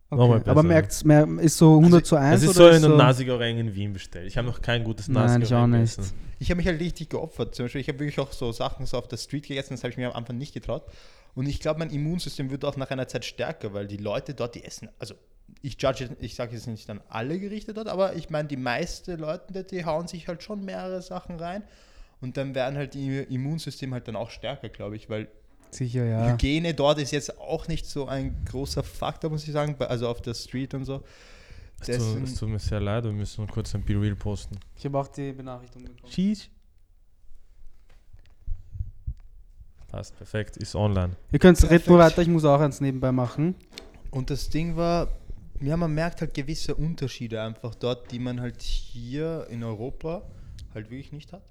[0.10, 0.50] Nochmal Okay.
[0.52, 2.92] Aber besser, merkt's, mehr, ist so 100 zu 1 es ist oder so ist ein
[2.92, 4.28] so Nasigoreng in Wien bestellt.
[4.28, 5.96] Ich habe noch kein gutes Nein, ich auch Nasigoreng nicht.
[5.96, 6.14] gegessen.
[6.40, 7.56] Ich habe mich halt richtig geopfert.
[7.56, 9.90] Zum Beispiel, ich habe wirklich auch so Sachen so auf der Street gegessen, das habe
[9.92, 10.84] ich mir am Anfang nicht getraut.
[11.36, 14.54] Und ich glaube, mein Immunsystem wird auch nach einer Zeit stärker, weil die Leute dort,
[14.54, 15.16] die essen, also
[15.62, 19.18] ich judge, ich sage jetzt nicht dann alle Gerichte dort, aber ich meine, die meisten
[19.20, 21.64] Leute, die hauen sich halt schon mehrere Sachen rein.
[22.22, 25.28] Und dann werden halt die Immunsystem halt dann auch stärker, glaube ich, weil
[25.72, 26.32] Sicher, ja.
[26.32, 30.22] Hygiene dort ist jetzt auch nicht so ein großer Faktor, muss ich sagen, also auf
[30.22, 31.04] der Street und so.
[31.80, 34.58] Es tut, es tut mir sehr leid, wir müssen kurz ein Be Real posten.
[34.78, 36.12] Ich habe auch die Benachrichtigung bekommen.
[36.12, 36.48] Cheese.
[39.90, 41.16] Passt, perfekt, ist online.
[41.32, 41.90] Ihr könnt nur Perfekt.
[41.90, 43.56] weiter, ich muss auch eins nebenbei machen.
[44.12, 45.10] Und das Ding war,
[45.66, 50.24] ja, man merkt halt gewisse Unterschiede einfach dort, die man halt hier in Europa
[50.74, 51.44] halt wirklich nicht hat.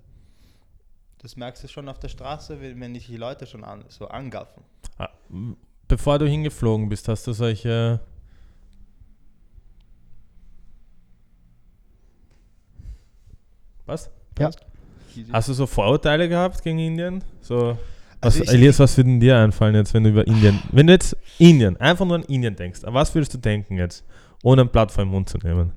[1.18, 4.64] Das merkst du schon auf der Straße, wenn dich die Leute schon an, so angaffen.
[4.98, 5.08] Ah,
[5.86, 8.00] bevor du hingeflogen bist, hast du solche.
[13.86, 14.10] Was?
[14.38, 14.50] Ja.
[15.32, 17.22] Hast du so Vorurteile gehabt gegen Indien?
[17.40, 17.78] So,
[18.22, 20.92] Also ich- Elias, was würde denn dir einfallen jetzt, wenn du über Indien, wenn du
[20.92, 24.04] jetzt Indien, einfach nur an Indien denkst, an was würdest du denken jetzt,
[24.42, 25.72] ohne ein Blatt vor den Mund zu nehmen?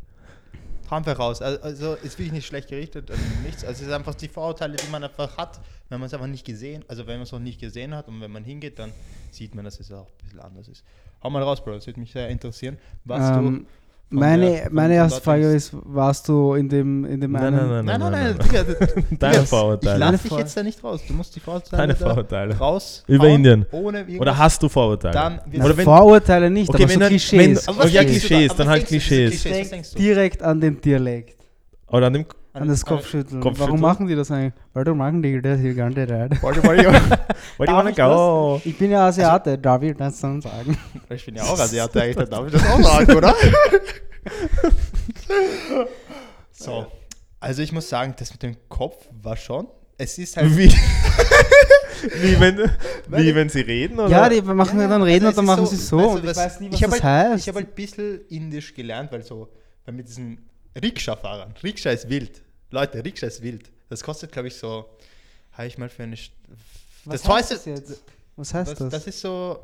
[0.90, 1.42] Einfach raus.
[1.42, 3.66] Also, also ist wirklich nicht schlecht gerichtet, also nichts.
[3.66, 6.46] Also es ist einfach die Vorurteile, die man einfach hat, wenn man es einfach nicht
[6.46, 8.92] gesehen, also wenn man es noch nicht gesehen hat und wenn man hingeht, dann
[9.32, 10.84] sieht man, dass es auch ein bisschen anders ist.
[11.24, 13.66] Hau mal raus, Bro, das würde mich sehr interessieren, was Ähm, du.
[14.10, 17.56] Meine der- meine erste Frage ist, warst du in dem, in dem Nein, einen...
[17.70, 18.38] nein, Nein, nein, nein, nein.
[18.38, 18.78] Das-
[19.20, 20.00] Deine Digga, Ich Vorurteile.
[20.00, 21.02] lasse dich jetzt da nicht raus.
[21.08, 22.58] Du musst die Vorurteile Deine Vorurteile.
[22.58, 23.04] raus.
[23.08, 23.66] Über Indien.
[23.72, 25.14] Oder hast du Vorurteile?
[25.14, 27.68] Dann wird- Oder wenn, Vorurteile nicht, Okay, aber wenn so Klischees.
[27.68, 28.56] wenn- Aber du Klischees, da?
[28.58, 28.86] dann halt?
[28.86, 29.44] Klischees.
[29.44, 29.98] Du?
[29.98, 31.36] direkt an den Dialekt.
[31.88, 33.42] oder an dem, An das Kopfschütteln.
[33.42, 33.68] Kopfschütteln.
[33.70, 34.54] Warum machen die das eigentlich?
[34.74, 36.10] Warum machen die das hier gar nicht?
[36.42, 38.62] Warte, warte, wanna ich go?
[38.64, 40.78] Ich bin ja Asiate, darf ich das dann sagen?
[41.10, 43.36] Ich bin ja auch Asiate, eigentlich, dann darf ich das auch sagen, oder?
[46.52, 46.88] so.
[47.42, 49.68] Also ich muss sagen, das mit dem Kopf war schon.
[49.98, 50.56] Es ist halt.
[50.58, 52.58] Wie, wie, wenn,
[53.08, 54.00] wie wenn sie reden?
[54.00, 54.10] Oder?
[54.10, 56.00] Ja, die machen ja, dann reden also und dann machen so- sie so.
[56.00, 57.44] du, und ich weiß nie, was ich das halt, heißt.
[57.44, 59.50] Ich habe halt ein bisschen Indisch gelernt, weil so,
[59.86, 60.40] weil mit diesen
[60.82, 62.42] Rikscha-Fahrern, Rikscha ist wild.
[62.76, 63.72] Leute, Rikscha ist wild.
[63.90, 64.86] Das kostet, glaube ich, so,
[65.54, 66.16] habe ich mal für eine.
[66.16, 66.32] St-
[67.06, 68.02] was das heißt das jetzt?
[68.36, 68.90] Was heißt Das, das?
[68.92, 69.60] das ist so,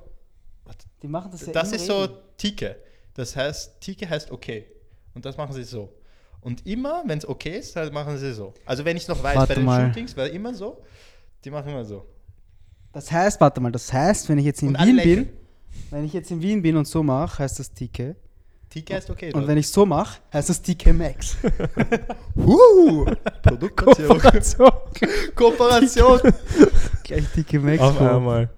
[1.02, 2.08] die machen das ja das ist so.
[2.38, 2.76] Tike.
[3.14, 4.66] Das heißt, Tike heißt okay.
[5.14, 5.94] Und das machen sie so.
[6.40, 8.54] Und immer, wenn es okay ist, dann machen sie so.
[8.66, 9.88] Also wenn ich noch weiß, Warte bei den mal.
[9.88, 10.82] Shootings war immer so,
[11.44, 12.06] die machen immer so.
[12.94, 15.30] Das heißt, warte mal, das heißt, wenn ich jetzt in Und Wien bin,
[15.90, 18.16] wenn ich jetzt in Wien bin und so mache, heißt das Tike.
[18.72, 19.34] Tike heißt okay.
[19.34, 21.36] Und wenn ich so mache, heißt das Tike Max.
[22.38, 23.06] uh,
[23.44, 24.22] Produktion.
[25.36, 26.22] Kooperation.
[27.04, 27.82] Gleich Tike Max.
[27.82, 28.16] Auf Bro.
[28.16, 28.50] einmal.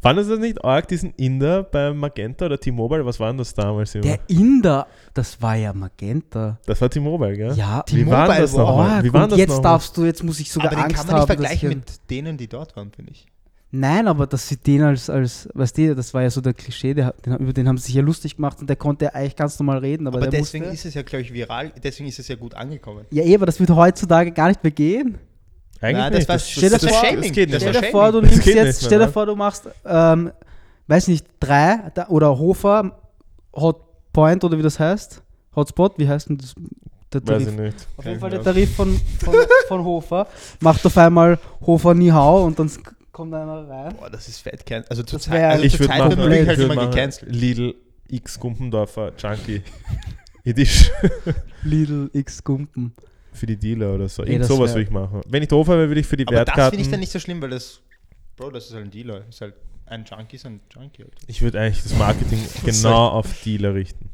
[0.00, 3.04] Fandest du das nicht arg, diesen Inder bei Magenta oder T-Mobile?
[3.04, 4.04] Was war denn das damals immer?
[4.04, 6.58] Der Inder, das war ja Magenta.
[6.64, 7.52] das war T-Mobile, gell?
[7.54, 8.90] Ja, T-Mobile war nochmal?
[8.90, 9.04] Arg.
[9.04, 9.72] Wie war und das jetzt nochmal?
[9.72, 11.26] darfst du, jetzt muss ich sogar Aber den Angst kann man nicht haben.
[11.26, 13.26] vergleichen ich- mit denen, die dort waren, finde ich.
[13.70, 16.94] Nein, aber dass sie den als, als, weißt du, das war ja so der Klischee,
[16.94, 19.36] der, den, über den haben sie sich ja lustig gemacht und der konnte ja eigentlich
[19.36, 22.08] ganz normal reden, aber, Aber, der deswegen musste, ist es ja, glaube ich, viral, deswegen
[22.08, 23.04] ist es ja gut angekommen.
[23.10, 25.18] Ja, eh, aber das wird heutzutage gar nicht mehr gehen.
[25.80, 26.28] Eigentlich Nein, das nicht.
[26.30, 27.32] war- Stell dir das, vor- das Shaming.
[27.32, 27.54] geht nicht.
[27.54, 27.90] Das Stell war dir mehr.
[27.90, 29.12] vor, du Das nimmst jetzt, stell dir ne?
[29.12, 30.32] vor, du machst, ähm,
[30.86, 32.98] weiß nicht, drei da, oder Hofer,
[33.54, 35.22] Hotpoint oder wie das heißt,
[35.54, 36.54] Hotspot, wie heißt denn das?
[37.12, 37.48] Der Weiß Tarif?
[37.48, 37.86] ich nicht.
[37.96, 39.34] Auf jeden Fall der Tarif von, von,
[39.68, 40.26] von Hofer
[40.60, 42.70] macht auf einmal Hofer Nihau und dann
[43.18, 43.94] kommt einer rein.
[43.98, 46.28] Boah, das ist fett Also zur Zeit, also Ich zur würde Zeit machen, wird man
[46.28, 47.34] komplett- wirklich halt ich würd immer gecancelt.
[47.34, 47.74] Lidl
[48.08, 49.62] X Gumpendorfer Junkie.
[50.44, 50.94] Edition.
[51.62, 52.92] Lidl X Gumpen.
[53.32, 54.24] für die Dealer oder so.
[54.24, 55.20] Irgend sowas würde ich machen.
[55.28, 56.80] Wenn ich drauf wäre, würde ich für die Aber das finde Wertkarten.
[56.80, 57.80] ich dann nicht so schlimm, weil das,
[58.36, 59.22] Bro, das ist halt ein Dealer.
[59.28, 59.54] Ist halt
[59.86, 61.02] ein Junkie, ist ein Junkie.
[61.02, 61.12] Halt.
[61.26, 64.08] ich würde eigentlich das Marketing genau auf Dealer richten.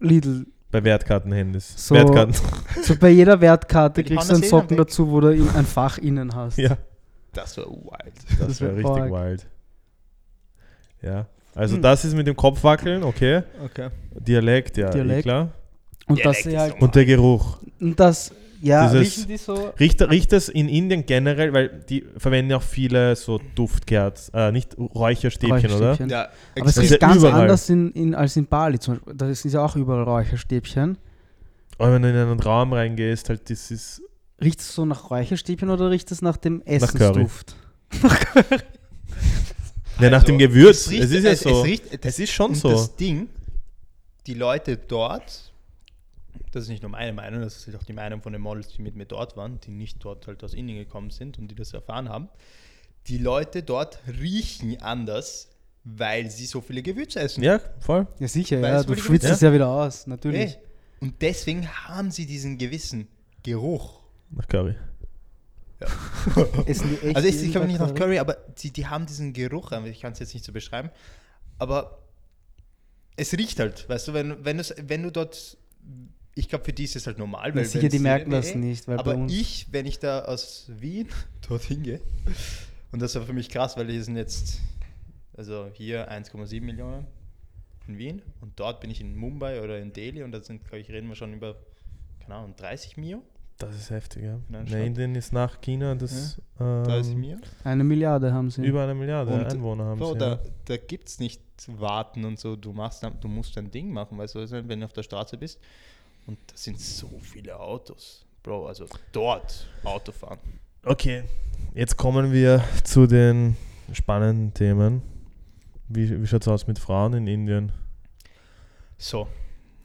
[0.00, 0.46] Lidl.
[0.70, 1.74] Bei Wertkartenhandys.
[1.76, 2.34] So- Wertkarten.
[2.82, 6.34] So bei jeder Wertkarte kriegst du einen Socken dazu, wo du in- ein Fach innen
[6.34, 6.58] hast.
[6.58, 6.76] ja,
[7.36, 8.14] Das war wild.
[8.38, 9.46] das, Das wäre wär richtig wild.
[11.02, 11.26] Ja.
[11.54, 11.82] Also Hm.
[11.82, 13.42] das ist mit dem Kopf wackeln, okay.
[13.64, 13.88] Okay.
[14.14, 15.22] Dialekt, ja, eh Dialekt.
[15.22, 15.52] klar.
[16.06, 17.58] Und Dialekt ist halt, Und der Geruch.
[17.80, 22.04] und das, ja, Dieses- riechen die so, Riecht, riecht das in Indien generell, weil die
[22.18, 25.90] verwenden ja auch viele so Duftkerzen, äh, nicht Räucherstäbchen, oder?
[25.92, 26.08] Räucherstäbchen.
[26.10, 27.40] Ja, Aber es Das ist riecht ja ganz überall.
[27.42, 28.78] anders in, in, als in Bali.
[28.78, 29.14] Zum Beispiel.
[29.14, 30.98] Da ist ja auch überall Räucherstäbchen.
[31.78, 34.02] Aber wenn du in einen Raum reingehst, halt, das ist.
[34.40, 36.74] Riecht es so nach Räucherstäbchen oder riecht es nach dem Curry.
[36.76, 37.56] Essensduft?
[39.98, 40.80] Ja, nach Also, dem Gewürz.
[40.86, 41.48] Es, riecht, es ist ja es, so.
[41.60, 42.68] Es, riecht, es ist schon so.
[42.70, 43.28] Das Ding,
[44.26, 45.52] die Leute dort,
[46.52, 48.82] das ist nicht nur meine Meinung, das ist auch die Meinung von den Models, die
[48.82, 51.72] mit mir dort waren, die nicht dort halt aus Indien gekommen sind und die das
[51.72, 52.28] erfahren haben.
[53.06, 55.48] Die Leute dort riechen anders,
[55.84, 57.42] weil sie so viele Gewürze essen.
[57.42, 58.06] ja, voll.
[58.18, 58.82] Ja, sicher, Weil ja.
[58.82, 60.56] Du schwitzt es ja wieder aus, natürlich.
[60.56, 60.58] Ey,
[61.00, 63.06] Und deswegen haben sie diesen gewissen
[63.42, 64.02] Geruch.
[64.30, 64.74] Nach Curry.
[66.66, 67.98] Essen die echt Also ich, ich glaube nicht nach Curry?
[67.98, 70.90] Curry, aber die, die haben diesen Geruch, ich kann es jetzt nicht so beschreiben.
[71.58, 71.98] Aber
[73.16, 75.56] es riecht halt, weißt du, wenn, wenn, es, wenn du dort,
[76.34, 77.50] ich glaube für die ist es halt normal.
[77.50, 79.86] Ja, Weil sicher, wenn die merken nee, das nicht, weil bei aber uns- ich, wenn
[79.86, 81.08] ich da aus Wien
[81.48, 82.00] dorthin gehe,
[82.92, 84.60] und das war für mich krass, weil hier sind jetzt,
[85.36, 87.06] also hier 1,7 Millionen
[87.86, 90.78] in Wien und dort bin ich in Mumbai oder in Delhi und da sind, glaube
[90.80, 91.56] ich, reden wir schon über,
[92.20, 93.22] keine Ahnung, 30 Mio.
[93.58, 94.34] Das ist heftig, ja.
[94.34, 94.80] In Ne, Stadt.
[94.80, 97.36] Indien ist nach China das 30 ähm, Mio.
[97.64, 98.64] Eine Milliarde haben sie.
[98.66, 100.18] über eine Milliarde Und Einwohner haben So, sie.
[100.18, 100.38] da, ja.
[100.66, 102.54] da gibt es nicht warten und so.
[102.56, 104.68] Du, machst, dann- du musst dein Ding machen, weißt du, was ich meine?
[104.68, 105.58] wenn du auf der Straße bist.
[106.26, 108.26] Und da sind so viele Autos.
[108.42, 110.38] Bro, also dort Autofahren.
[110.84, 111.24] Okay,
[111.74, 113.56] jetzt kommen wir zu den
[113.92, 115.00] spannenden Themen.
[115.88, 117.72] Wie, wie schaut es aus mit Frauen in Indien?
[118.98, 119.26] So.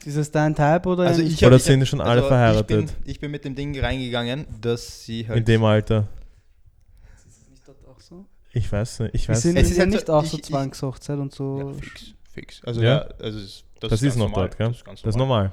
[0.06, 1.04] Ist es dein Type oder?
[1.04, 2.68] Also ich Oder hab- sind schon alle Ich verheiratet?
[2.68, 5.38] bin, ich bin mit dem Ding reingegangen, dass sie halt.
[5.40, 6.08] In dem Alter?
[7.16, 8.26] Ist es nicht dort auch so?
[8.52, 9.16] Ich weiß nicht.
[9.16, 9.72] Ich weiß sind Es nicht.
[9.72, 11.60] ist ja halt so- nicht auch ich- so ich- Zwangshochzeit und so.
[11.60, 12.64] ja, fix, fix.
[12.64, 12.90] Also Ja?
[12.96, 14.46] ja, also es- das, Das ist ganz noch normal.
[14.48, 14.68] dort, gell?
[14.70, 15.52] Das ist, ganz Das ist normal.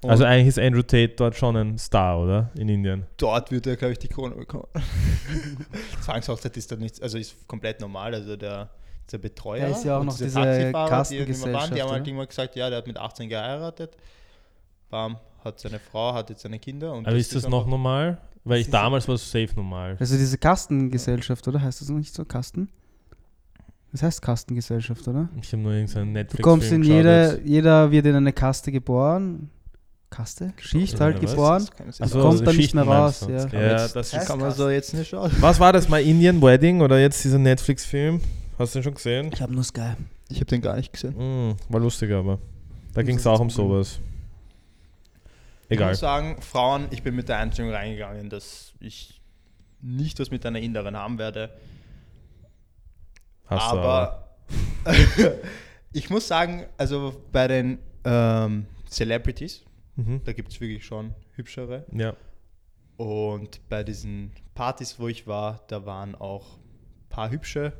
[0.00, 2.50] Und Also eigentlich ist Andrew Tate dort schon ein Star, oder?
[2.56, 3.06] In Indien.
[3.16, 4.66] dort wird er, glaube ich, die Krone bekommen.
[6.02, 8.14] Zwangshochzeit ist dann nichts, also ist komplett normal.
[8.14, 8.70] Also der,
[9.12, 12.08] der Betreuer Da ist ja auch und noch diese diese Taxifahrer, die haben Kastengesellschaft, halt
[12.08, 13.96] immer gesagt, ja, der hat mit 18 geheiratet,
[14.90, 16.92] bam, hat seine Frau, hat jetzt seine Kinder.
[16.92, 18.18] Und Aber ist das noch normal?
[18.44, 19.96] Weil ich damals war es safe normal.
[19.98, 21.60] Also diese Kastengesellschaft, oder?
[21.60, 22.24] Heißt das noch nicht so?
[22.24, 22.68] Kasten?
[23.92, 25.28] Das heißt Kastengesellschaft, oder?
[25.40, 27.46] Ich habe nur irgendeinen Du Netflix kommst in geschaut jede, jetzt.
[27.46, 29.50] jeder wird in eine Kaste geboren
[30.10, 30.52] Kaste?
[30.58, 31.60] Schicht halt geboren.
[31.60, 33.32] Das kann man sich Ach so, kommt also dann nicht mehr raus, du?
[33.32, 33.88] ja.
[33.88, 35.30] Das kann man so jetzt nicht schauen.
[35.40, 36.02] Was war das mal?
[36.02, 38.20] Indian Wedding oder jetzt dieser Netflix-Film?
[38.58, 39.30] Hast du den schon gesehen?
[39.32, 39.92] Ich habe nur Sky.
[40.28, 41.14] Ich habe den gar nicht gesehen.
[41.50, 42.38] Mm, war lustig, aber
[42.92, 44.00] da ging es auch um sowas.
[45.68, 45.90] Ich Egal.
[45.90, 49.20] muss sagen, Frauen, ich bin mit der Einstellung reingegangen, dass ich
[49.80, 51.50] nicht was mit einer Inderin haben werde.
[53.46, 54.24] Hast du aber
[55.92, 59.64] ich muss sagen, also bei den ähm, Celebrities,
[59.96, 60.20] Mhm.
[60.24, 61.84] da gibt es wirklich schon hübschere.
[61.92, 62.14] Ja.
[62.96, 67.72] Und bei diesen Partys, wo ich war, da waren auch ein paar hübsche.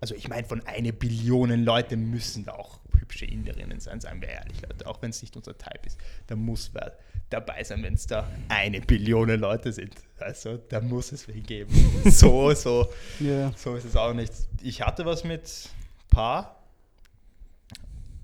[0.00, 4.28] Also ich meine, von eine Billion Leute müssen da auch hübsche Inderinnen sein, seien wir
[4.28, 4.86] ehrlich, Leute.
[4.86, 5.98] Auch wenn es nicht unser Type ist.
[6.26, 6.96] Da muss wer
[7.28, 9.94] dabei sein, wenn es da eine Billion Leute sind.
[10.18, 11.72] Also da muss es wen geben.
[12.10, 12.88] so, so,
[13.20, 13.52] Ja.
[13.56, 14.32] so ist es auch nicht.
[14.62, 15.68] Ich hatte was mit
[16.08, 16.56] Paar,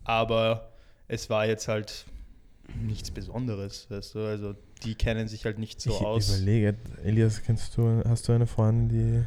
[0.04, 0.72] aber
[1.08, 2.06] es war jetzt halt
[2.82, 3.86] nichts Besonderes.
[3.90, 4.20] Weißt du?
[4.26, 6.28] Also die kennen sich halt nicht so ich aus.
[6.28, 9.24] überlege, Elias, kennst du, hast du eine Freundin, die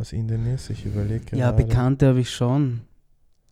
[0.00, 0.70] aus Indien ist?
[0.70, 1.52] Ich überlege Ja.
[1.52, 2.82] Bekannte habe ich schon.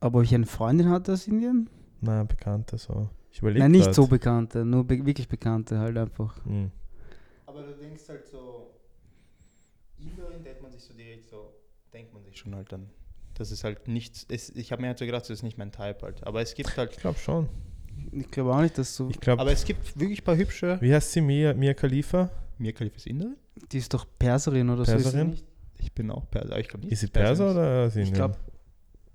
[0.00, 1.68] Aber ob ich eine Freundin hatte aus Indien?
[2.00, 3.09] Nein, Bekannte so.
[3.30, 3.94] Ich überlege Nein, nicht grad.
[3.94, 6.37] so Bekannte, nur be wirklich Bekannte halt einfach.
[6.44, 6.70] Hm.
[7.46, 8.70] Aber du denkst halt so,
[9.98, 11.52] Inderin denkt man sich so direkt so,
[11.92, 12.90] denkt man sich schon halt dann.
[13.35, 15.72] Das ist halt nichts, es, ich habe mir halt so gedacht, das ist nicht mein
[15.72, 16.24] Type halt.
[16.26, 17.48] Aber es gibt halt, Ich glaube schon.
[18.12, 19.09] Ich glaube auch nicht, dass du.
[19.09, 20.78] Ich glaube, aber es gibt wirklich ein paar hübsche.
[20.80, 21.20] wie heißt sie?
[21.20, 22.30] Mia, Mia Khalifa?
[22.59, 23.37] Mir Khalifa ist Inderin?
[23.72, 24.92] Die ist doch Perserin oder so.
[24.92, 25.37] Ist sie Perserin?
[25.84, 26.92] Ich bin auch Perser, ich glaube nicht.
[26.92, 27.52] Ist sie Perser ist.
[27.56, 28.36] oder aus Ich glaube,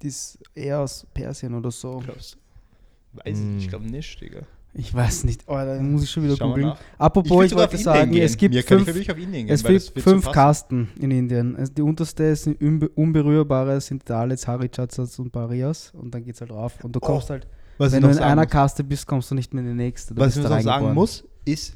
[0.01, 1.97] die ist eher aus Persien oder so.
[1.97, 3.19] Glaubst du?
[3.19, 3.55] Weiß ich Hm.
[3.55, 4.41] nicht, ich glaube nicht, Digga.
[4.75, 5.45] Ich weiß nicht.
[5.47, 6.73] Oh, da muss ich schon wieder Schau mal googeln.
[6.99, 8.21] Apropos, ich, sogar wollte sagen, gehen.
[8.21, 10.29] es gibt Mir fünf, will ich auf Indien gehen, es gibt fünf.
[10.31, 11.55] Kasten in Indien.
[11.55, 15.91] Also die unterste sind unbe unberührbare, sind Dalits, Harichatsas und Parias.
[15.95, 16.81] Und dann geht's halt rauf.
[16.83, 17.47] Und du kommst halt,
[17.79, 19.75] Was wenn ich du in einer muss- Kaste bist, kommst du nicht mehr in die
[19.75, 20.13] nächste.
[20.13, 21.75] Du Was ich noch sagen muss, ist,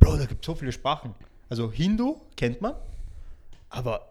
[0.00, 1.14] Bro, da gibt es so viele Sprachen.
[1.48, 2.74] Also Hindu kennt man,
[3.70, 4.08] aber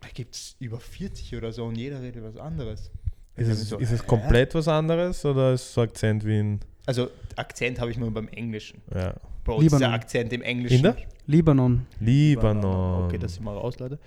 [0.00, 2.90] da gibt es über 40 oder so und jeder redet was anderes.
[3.36, 4.06] Ist es, so, ist es hä?
[4.06, 6.60] komplett was anderes oder ist so Akzent wie in.
[6.86, 8.82] Also Akzent habe ich nur beim Englischen.
[8.94, 9.14] Ja.
[9.44, 9.78] Bro, Libanon.
[9.78, 10.76] dieser Akzent im Englischen.
[10.76, 10.96] Inder?
[11.26, 11.86] Libanon.
[12.00, 13.04] Libanon.
[13.04, 13.98] Okay, das sind wir raus, Leute.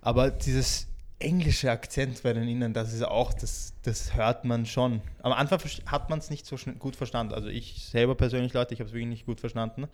[0.00, 5.02] Aber dieses englische Akzent bei den Indern, das ist auch, das, das hört man schon.
[5.22, 7.34] Am Anfang hat man es nicht so gut verstanden.
[7.34, 9.88] Also ich selber persönlich, Leute, ich habe es wirklich nicht gut verstanden,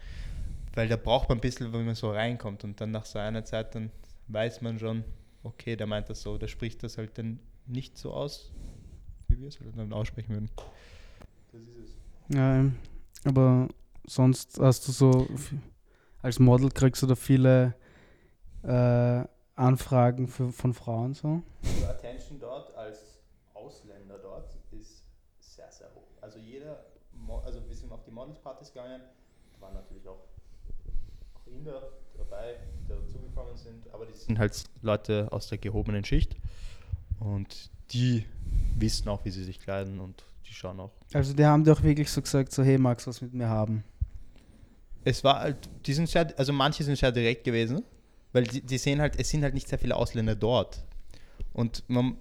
[0.74, 3.44] weil da braucht man ein bisschen, wenn man so reinkommt und dann nach so einer
[3.44, 3.90] Zeit, dann
[4.28, 5.04] weiß man schon,
[5.42, 8.52] okay, der meint das so, der spricht das halt dann nicht so aus,
[9.28, 10.50] wie wir es halt dann aussprechen würden.
[11.52, 12.34] Das ist es.
[12.34, 12.76] Ja, ähm,
[13.24, 13.68] aber
[14.06, 15.26] sonst hast du so,
[16.22, 17.74] als Model kriegst du da viele
[18.62, 19.24] äh,
[19.56, 21.42] Anfragen für, von Frauen so.
[21.62, 23.18] Die Attention dort als
[23.52, 25.04] Ausländer dort ist
[25.38, 26.08] sehr, sehr hoch.
[26.20, 29.02] Also jeder, Mo- also wir sind auf die Models-Partys gegangen,
[29.54, 30.24] da waren natürlich auch,
[31.34, 31.82] auch Inder
[32.16, 36.36] dabei, die dazugekommen sind, aber die sind halt Leute aus der gehobenen Schicht
[37.20, 38.24] und die
[38.76, 40.92] wissen auch, wie sie sich kleiden und die schauen auch.
[41.12, 43.84] Also die haben auch wirklich so gesagt, so hey, magst du was mit mir haben?
[45.04, 47.82] Es war halt, die sind sehr, also manche sind sehr direkt gewesen,
[48.32, 50.84] weil die, die sehen halt, es sind halt nicht sehr viele Ausländer dort.
[51.52, 52.16] Und man,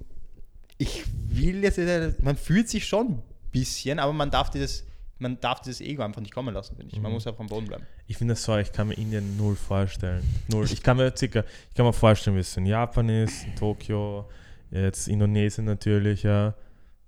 [0.78, 1.80] ich will jetzt,
[2.22, 4.86] man fühlt sich schon ein bisschen, aber man darf dieses,
[5.24, 7.02] man darf dieses Ego einfach nicht kommen lassen, finde ich.
[7.02, 7.16] Man Mhm.
[7.16, 7.84] muss einfach am Boden bleiben.
[8.08, 10.22] Ich finde das so, ich kann mir Indien null vorstellen.
[10.50, 10.66] Null.
[10.66, 14.26] Ich kann mir circa, ich kann mir vorstellen, wie es in Japan ist, in Tokio,
[14.70, 16.54] jetzt Indonesien natürlich, ja,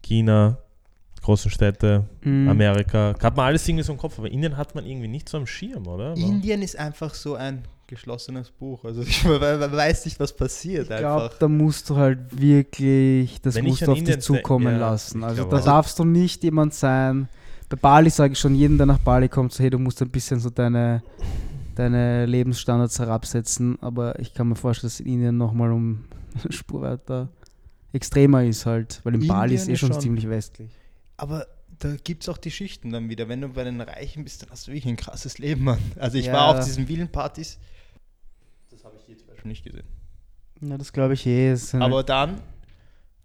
[0.01, 0.57] China,
[1.21, 2.49] großen Städte, Mhm.
[2.49, 3.15] Amerika.
[3.21, 5.47] Hat man alles irgendwie so im Kopf, aber Indien hat man irgendwie nicht so am
[5.47, 6.13] Schirm, oder?
[6.15, 8.83] Indien ist einfach so ein geschlossenes Buch.
[8.85, 11.37] Also ich, man, man weiß nicht, was passiert Ich glaube, einfach.
[11.39, 15.23] da musst du halt wirklich, das Wenn musst du auf Indien dich zukommen ja, lassen.
[15.23, 15.65] Also da auch.
[15.65, 17.27] darfst du nicht jemand sein.
[17.69, 20.09] Bei Bali sage ich schon, jeden, der nach Bali kommt, so hey, du musst ein
[20.09, 21.01] bisschen so deine,
[21.75, 23.77] deine Lebensstandards herabsetzen.
[23.81, 26.05] Aber ich kann mir vorstellen, dass in Indien nochmal um
[26.43, 27.29] eine Spur weiter
[27.93, 28.99] extremer ist halt.
[29.03, 30.69] Weil in Bali ist Indien eh schon schon- ziemlich westlich.
[31.17, 31.47] Aber
[31.79, 33.27] da gibt es auch die Schichten dann wieder.
[33.29, 35.79] Wenn du bei den Reichen bist, dann hast du wirklich ein krasses Leben, Mann.
[35.97, 36.33] Also ich Ja.
[36.33, 37.57] war auf diesen vielen Partys.
[38.69, 39.87] Das habe ich hier zum Beispiel nicht gesehen.
[40.61, 41.55] Ja, das glaube ich eh.
[41.73, 42.39] Aber dann,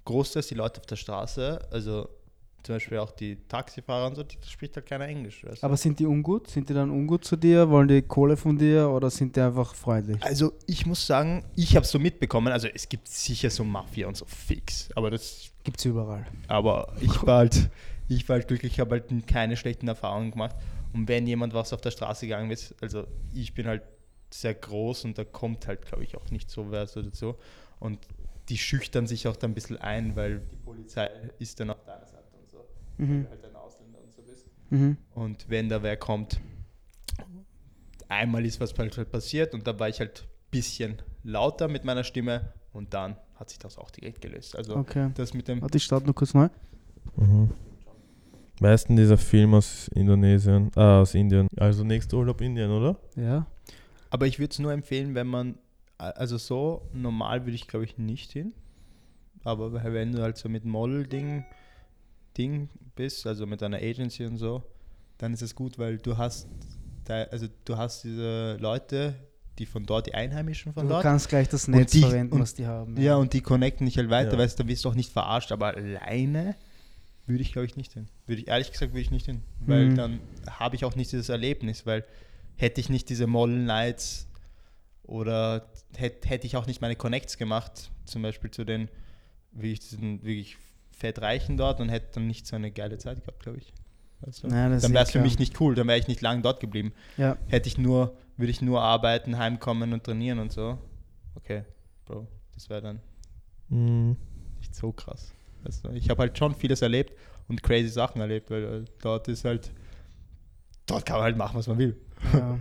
[0.05, 2.09] großteils die Leute auf der Straße, also
[2.63, 5.45] zum Beispiel auch die Taxifahrer und so, die das spricht halt keiner Englisch.
[5.45, 5.67] Weißt du?
[5.67, 6.49] Aber sind die ungut?
[6.49, 7.69] Sind die dann ungut zu dir?
[7.71, 10.23] Wollen die Kohle von dir oder sind die einfach freundlich?
[10.23, 14.17] also ich muss sagen, ich habe so mitbekommen, also es gibt sicher so Mafia und
[14.17, 16.27] so fix, aber das, Gibt's überall.
[16.49, 17.71] aber ich war halt,
[18.09, 20.57] ich war halt glücklich, ich habe halt keine schlechten Erfahrungen gemacht.
[20.93, 23.83] Und wenn jemand was auf der Straße gegangen ist, also ich bin halt
[24.31, 27.37] sehr groß und da kommt halt, glaube ich, auch nicht so wer so dazu.
[27.79, 27.99] Und
[28.49, 32.07] die schüchtern sich auch dann ein bisschen ein, weil die Polizei ist dann auf deiner
[33.01, 33.25] Mhm.
[33.25, 34.47] du halt ein Ausländer und so bist.
[34.71, 34.97] Mhm.
[35.15, 36.41] Und wenn da wer kommt,
[38.09, 42.05] einmal ist was halt passiert und da war ich halt ein bisschen lauter mit meiner
[42.05, 44.57] Stimme und dann hat sich das auch direkt gelöst.
[44.57, 45.11] Also Okay.
[45.15, 46.49] das mit dem Warte, ich starte noch kurz neu.
[47.17, 47.51] Mhm.
[48.61, 51.49] Meisten dieser Film aus Indonesien, äh, aus Indien.
[51.57, 52.97] Also nächster Urlaub Indien, oder?
[53.17, 53.47] Ja.
[54.11, 55.57] Aber ich würde es nur empfehlen, wenn man,
[55.97, 58.53] also so normal würde ich glaube ich nicht hin.
[59.45, 61.45] Aber wenn du halt so mit Model-Ding
[62.37, 62.69] Ding
[63.01, 64.63] bist, also mit einer Agency und so,
[65.19, 66.47] dann ist es gut, weil du hast,
[67.05, 69.15] da, also du hast diese Leute,
[69.59, 71.03] die von dort, die Einheimischen von Du dort.
[71.03, 73.01] kannst gleich das Netz die- verwenden, und- was die haben.
[73.01, 74.39] Ja, und die connecten dich halt weiter, Ja.
[74.39, 76.55] weißt du, da wirst du auch nicht verarscht, aber alleine
[77.27, 78.09] würde ich glaube ich nicht hin.
[78.27, 79.43] Würde ich, ehrlich gesagt würde ich nicht hin.
[79.67, 79.97] Weil Mhm.
[79.97, 82.05] dann habe ich auch nicht dieses Erlebnis, weil
[82.57, 84.27] hätte ich nicht diese Model Nights
[85.05, 88.89] oder hätte, hätte ich auch nicht meine Connects gemacht, zum Beispiel zu den
[89.53, 90.57] wirklich, diesen wirklich
[91.01, 93.73] fettreichen dort und hätte dann nicht so eine geile Zeit gehabt, glaube ich.
[94.43, 95.25] Nein, das dann wäre es für klar.
[95.25, 96.93] mich nicht cool, dann wäre ich nicht lang dort geblieben.
[97.17, 97.39] Ja.
[97.49, 100.79] Hätte ich nur, würde ich nur arbeiten, heimkommen und trainieren und so.
[101.37, 101.65] Okay,
[102.05, 103.01] Bro, das wäre dann
[103.69, 104.17] Mhm.
[104.59, 105.33] nicht so krass.
[105.83, 105.91] Du?
[105.93, 107.15] Ich habe halt schon vieles erlebt
[107.49, 109.73] und crazy Sachen erlebt, weil äh, dort ist halt,
[110.87, 111.97] dort kann man halt machen, was man will.
[112.35, 112.59] ja.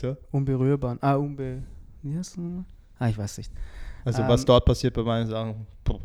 [0.00, 0.16] Du?
[0.30, 0.98] Unberührbar.
[1.00, 1.62] Ah, unbe...
[2.02, 2.64] Wie heißt das nochmal?
[2.98, 3.52] Ah, ich weiß nicht.
[4.04, 5.98] Also Ähm, was dort passiert bei meinen Sachen, puh,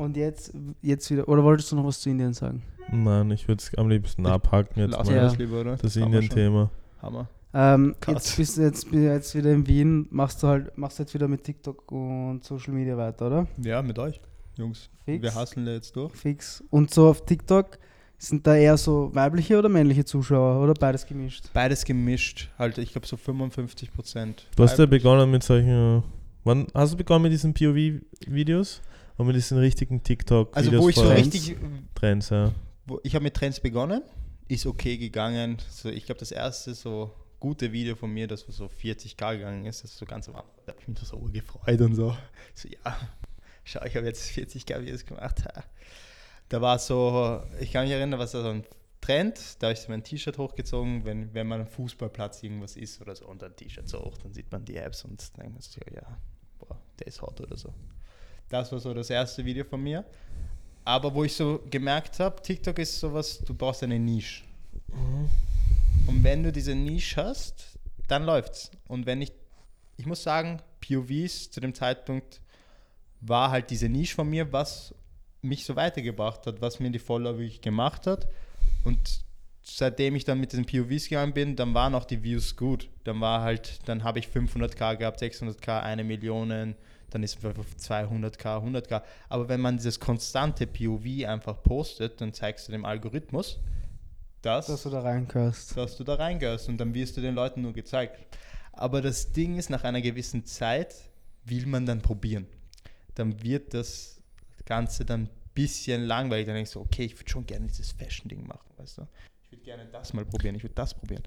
[0.00, 2.62] Und jetzt, jetzt wieder, oder wolltest du noch was zu Indien sagen?
[2.90, 5.14] Mann, ich würde es am liebsten abhaken jetzt lass mal.
[5.14, 5.22] Ja.
[5.24, 5.76] das lieber, oder?
[5.76, 6.70] Das Indien-Thema.
[7.02, 7.28] Hammer.
[7.52, 11.12] Ähm, jetzt bist du jetzt, jetzt wieder in Wien, machst du halt, machst du jetzt
[11.12, 13.46] wieder mit TikTok und Social Media weiter, oder?
[13.62, 14.18] Ja, mit euch,
[14.56, 14.88] Jungs.
[15.04, 15.22] Fix.
[15.22, 16.14] Wir hasseln da jetzt durch.
[16.14, 16.64] Fix.
[16.70, 17.78] Und so auf TikTok
[18.16, 21.50] sind da eher so weibliche oder männliche Zuschauer oder beides gemischt?
[21.52, 24.46] Beides gemischt, halt, ich glaube so 55 Prozent.
[24.56, 26.02] Du hast ja begonnen mit solchen.
[26.42, 28.80] Wann hast du begonnen mit diesen POV-Videos?
[29.20, 30.56] Und mit diesen richtigen TikTok-Videos?
[30.56, 31.54] Also wo ich so richtig,
[31.94, 32.54] Trends, ja.
[32.86, 34.00] wo, ich habe mit Trends begonnen,
[34.48, 35.58] ist okay gegangen.
[35.68, 39.84] So, ich glaube, das erste so gute Video von mir, das so 40k gegangen ist,
[39.84, 42.16] das ist so ganz am Anfang, da habe ich mich so gefreut und so.
[42.54, 42.96] So, ja,
[43.62, 45.44] schau, ich habe jetzt 40k Videos gemacht.
[46.48, 48.64] Da war so, ich kann mich erinnern, was da so ein
[49.02, 53.02] Trend, da habe ich so mein T-Shirt hochgezogen, wenn, wenn man am Fußballplatz irgendwas ist
[53.02, 55.60] oder so und ein T-Shirt so hoch, dann sieht man die Apps und denkt man
[55.60, 56.16] sich, ja,
[56.58, 57.74] boah, der ist hot oder so.
[58.50, 60.04] Das war so das erste Video von mir.
[60.84, 64.42] Aber wo ich so gemerkt habe, TikTok ist sowas, du brauchst eine Nische.
[66.06, 68.72] Und wenn du diese Nische hast, dann läuft's.
[68.88, 69.32] Und wenn ich,
[69.96, 72.40] ich muss sagen, POVs zu dem Zeitpunkt
[73.20, 74.94] war halt diese Nische von mir, was
[75.42, 78.26] mich so weitergebracht hat, was mir die Follower wirklich gemacht hat.
[78.82, 79.20] Und
[79.62, 82.88] seitdem ich dann mit diesen POVs gegangen bin, dann waren auch die Views gut.
[83.04, 86.74] Dann war halt, dann habe ich 500k gehabt, 600k, eine Million,
[87.10, 89.02] dann ist es auf 200k, 100k.
[89.28, 93.58] Aber wenn man dieses konstante POV einfach postet, dann zeigst du dem Algorithmus,
[94.42, 95.76] dass, Dass du da reingehörst.
[95.76, 98.18] dass du da reingehörst und dann wirst du den Leuten nur gezeigt.
[98.72, 100.94] Aber das Ding ist, nach einer gewissen Zeit
[101.44, 102.46] will man dann probieren.
[103.14, 104.22] Dann wird das
[104.64, 106.46] Ganze dann ein bisschen langweilig.
[106.46, 109.06] Dann denkst du, okay, ich würde schon gerne dieses Fashion-Ding machen, weißt du?
[109.42, 111.24] Ich würde gerne das mal probieren, ich würde das probieren.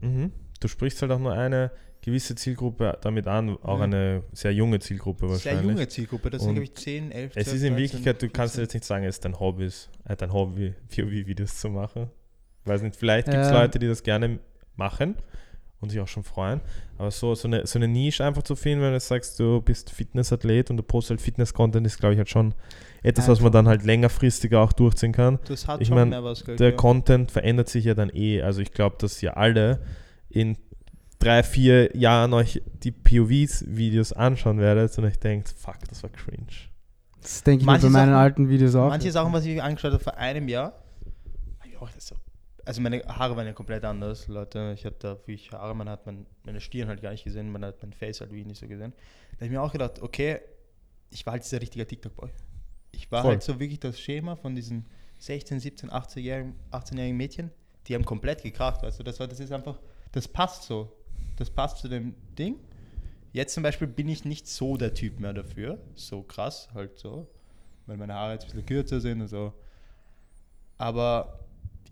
[0.00, 0.32] Mhm.
[0.60, 1.70] Du sprichst halt auch nur eine
[2.02, 3.84] gewisse Zielgruppe damit an, auch Ja.
[3.84, 5.64] eine sehr junge Zielgruppe Sehr wahrscheinlich.
[5.76, 8.28] junge Zielgruppe, das sind, glaube ich, 10, 11, Es 12, ist in 13, Wirklichkeit, du
[8.30, 8.62] kannst 15.
[8.64, 9.68] jetzt nicht sagen, es ist dein Hobby,
[10.06, 12.08] äh, dein Hobby, POV-Videos zu machen.
[12.64, 13.60] Weiß nicht, vielleicht gibt es Ja.
[13.60, 14.38] Leute, die das gerne
[14.76, 15.16] machen
[15.80, 16.60] und sich auch schon freuen.
[16.98, 19.90] Aber so, so, eine, so eine Nische einfach zu finden, wenn du sagst, du bist
[19.90, 22.54] Fitnessathlet und du postest halt Fitness-Content, ist, glaube ich, halt schon
[23.02, 23.58] etwas, was man Einfach.
[23.60, 25.38] dann halt längerfristiger auch durchziehen kann.
[25.46, 26.76] Das hat Ich schon mein, mehr was, Der ja.
[26.76, 28.40] Content verändert sich ja dann eh.
[28.42, 29.80] Also ich glaube, dass ihr alle
[30.30, 30.56] in
[31.18, 36.46] drei, vier Jahren euch die POVs-Videos anschauen werdet und euch denkt, fuck, das war cringe.
[37.20, 38.88] Das denke ich mir Manche bei meinen Sachen- alten Videos auch.
[38.88, 40.72] Manche Sachen, was ich angeschaut habe vor einem Jahr,
[41.58, 42.16] hab ich auch das so.
[42.64, 44.72] Also meine Haare waren ja komplett anders, Leute.
[44.74, 47.64] Ich hatte da wirklich Haare, man hat mein, meine Stirn halt gar nicht gesehen, man
[47.64, 48.92] hat mein Face halt wie nicht so gesehen.
[49.32, 50.40] Da habe ich mir auch gedacht, okay,
[51.10, 52.30] ich war halt dieser richtige TikTok-Boy.
[52.92, 53.32] Ich war Voll.
[53.32, 54.86] halt so wirklich das Schema von diesen
[55.18, 57.50] 16, 17, 18-jährigen 18 Mädchen,
[57.86, 59.02] die haben komplett gekracht, weißt du.
[59.02, 59.78] Das, war, das ist einfach,
[60.12, 60.92] das passt so.
[61.36, 62.56] Das passt zu dem Ding.
[63.32, 65.78] Jetzt zum Beispiel bin ich nicht so der Typ mehr dafür.
[65.94, 67.28] So krass, halt so.
[67.86, 69.52] Weil meine Haare jetzt ein bisschen kürzer sind und so.
[70.78, 71.40] Aber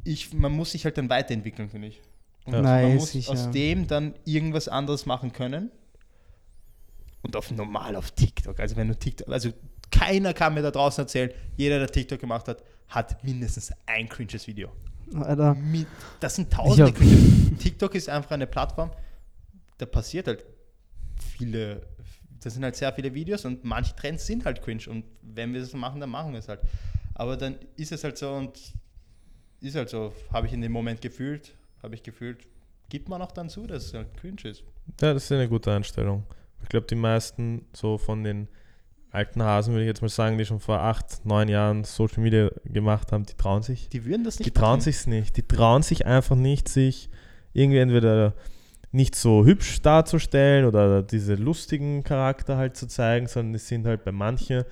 [0.04, 2.00] ich, man muss sich halt dann weiterentwickeln, finde ich.
[2.44, 2.62] Und Ja.
[2.62, 3.32] man muss sicher.
[3.32, 5.70] aus dem dann irgendwas anderes machen können.
[7.22, 8.58] Und auf normal auf TikTok.
[8.60, 9.50] Also wenn du TikTok, also
[9.90, 14.46] keiner kann mir da draußen erzählen, jeder, der TikTok gemacht hat, hat mindestens ein cringes
[14.46, 14.70] Video.
[15.14, 15.56] Alter.
[16.20, 17.56] Das sind tausende hab- Cringe.
[17.58, 18.90] TikTok ist einfach eine Plattform,
[19.78, 20.44] da passiert halt
[21.36, 21.82] viele,
[22.42, 25.60] da sind halt sehr viele Videos und manche Trends sind halt cringe und wenn wir
[25.60, 26.60] das machen, dann machen wir es halt.
[27.14, 28.58] Aber dann ist es halt so und
[29.60, 32.46] ist halt so, habe ich in dem Moment gefühlt, habe ich gefühlt,
[32.88, 34.62] gibt man auch dann zu, dass es halt cringe ist.
[35.00, 36.24] Ja, das ist eine gute Einstellung.
[36.62, 38.48] Ich glaube, die meisten so von den
[39.10, 42.50] alten Hasen, würde ich jetzt mal sagen, die schon vor acht, neun Jahren Social Media
[42.64, 43.88] gemacht haben, die trauen sich.
[43.88, 45.36] Die würden das nicht Die trauen sich's nicht.
[45.36, 47.08] Die trauen sich einfach nicht, sich
[47.52, 48.34] irgendwie entweder
[48.92, 54.04] nicht so hübsch darzustellen oder diese lustigen Charakter halt zu zeigen, sondern es sind halt
[54.04, 54.64] bei manchen,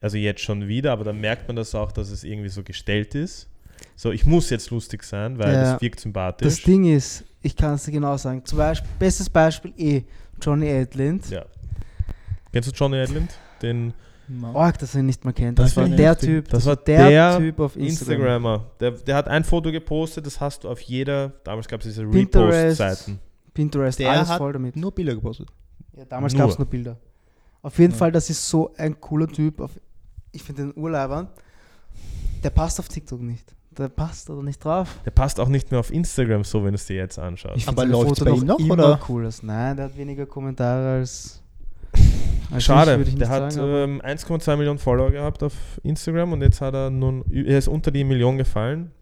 [0.00, 3.14] also jetzt schon wieder, aber dann merkt man das auch, dass es irgendwie so gestellt
[3.14, 3.48] ist.
[3.96, 5.72] So, ich muss jetzt lustig sein, weil Ja.
[5.72, 6.46] das wirkt sympathisch.
[6.46, 8.44] Das Ding ist, ich kann es dir genau sagen.
[8.44, 10.02] Zum Beispiel, bestes Beispiel eh,
[10.40, 11.28] Johnny Edlind.
[11.30, 11.44] ja.
[12.54, 13.32] Kennst du Johnny Edlind?
[13.62, 13.92] Den
[14.52, 15.58] Org, dass er ihn nicht mal kennt.
[15.58, 16.28] Das Das, war der heftig.
[16.28, 16.48] Typ.
[16.48, 18.14] Das war der, der Typ auf Instagram.
[18.14, 18.66] Instagrammer.
[18.78, 22.02] Der, der hat ein Foto gepostet, das hast du auf jeder, damals gab es diese.
[22.02, 23.18] Repost-Seiten.
[23.52, 24.76] Pinterest, Der alles hat voll damit.
[24.76, 25.48] Nur Bilder gepostet.
[25.96, 26.96] Ja, damals gab es nur Bilder.
[27.60, 27.98] Auf jeden Ja.
[27.98, 29.60] Fall, das ist so ein cooler Typ.
[29.60, 29.72] Auf,
[30.32, 31.28] ich finde den Urlaubern.
[32.44, 33.52] Der passt auf TikTok nicht.
[33.70, 34.96] Der passt da nicht drauf.
[35.04, 37.56] Der passt auch nicht mehr auf Instagram so, wenn du es dir jetzt anschaust.
[37.56, 39.00] Ich Aber Foto bei ihm noch, immer oder?
[39.08, 39.42] cool aus.
[39.42, 41.42] Nein, der hat weniger Kommentare als.
[42.50, 46.90] Als Schade, der hat ähm, 1,2 Millionen Follower gehabt auf Instagram und jetzt hat er
[46.90, 48.92] nun, er ist unter die Million gefallen.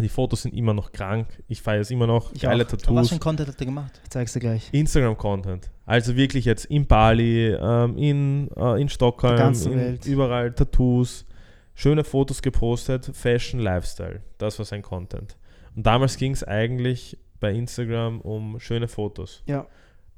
[0.00, 1.28] Die Fotos sind immer noch krank.
[1.46, 2.32] Ich feiere es immer noch.
[2.32, 2.68] Ich Geile auch.
[2.68, 3.08] Aber was Tattoos.
[3.10, 4.00] für ein Content hat er gemacht?
[4.02, 4.68] ich zeig's dir gleich.
[4.72, 5.70] Instagram-Content.
[5.86, 11.26] Also wirklich jetzt in Bali, ähm, in, äh, in Stockholm, in, überall Tattoos,
[11.74, 14.20] schöne Fotos gepostet, Fashion, Lifestyle.
[14.38, 15.36] Das war sein Content.
[15.76, 19.66] Und damals ging es eigentlich bei Instagram um schöne Fotos, Ja,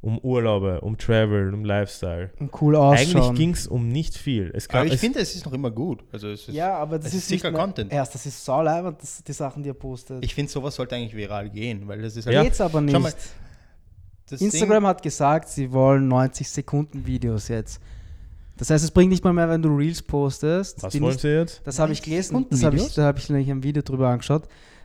[0.03, 2.31] um Urlaube, um Travel, um Lifestyle.
[2.39, 3.23] und cool ausschauen.
[3.23, 4.53] Eigentlich ging es um nicht viel.
[4.55, 6.05] Es Aber ich es, finde, es ist noch immer gut.
[6.13, 7.93] Also es ist, Ja, aber das es ist, sicher Content.
[7.93, 10.25] Erst, das ist sauleibend, das die Sachen, die er postet.
[10.25, 12.43] Ich finde, sowas sollte eigentlich viral gehen, weil das ist Ja.
[12.43, 12.99] Geht's aber nicht.
[12.99, 13.13] mal,
[14.29, 17.81] das Instagram hat gesagt, sie wollen 90 Sekunden Videos jetzt.
[18.59, 20.83] Das heißt, es bringt nicht mal mehr, wenn du Reels postest.
[20.83, 21.61] was wollen nicht, sie jetzt?
[21.65, 22.47] das habe ich 90 gelesen.
[22.51, 24.45] Das habe ich, da habe ich nämlich ein Video drüber angeschaut.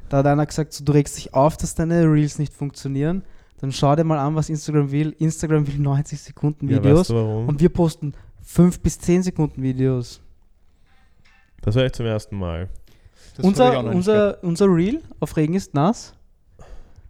[0.09, 3.23] Da hat einer gesagt, so, du regst dich auf, dass deine Reels nicht funktionieren.
[3.61, 5.15] Dann schau dir mal an, was Instagram will.
[5.19, 7.47] Instagram will 90 Sekunden Ja, Videos weißt du warum?
[7.47, 10.19] und wir posten 5 bis 10 Sekunden Videos.
[11.61, 12.69] das war ich zum ersten Mal.
[13.37, 16.13] Das unser, unser, unser Reel auf Regen ist nass.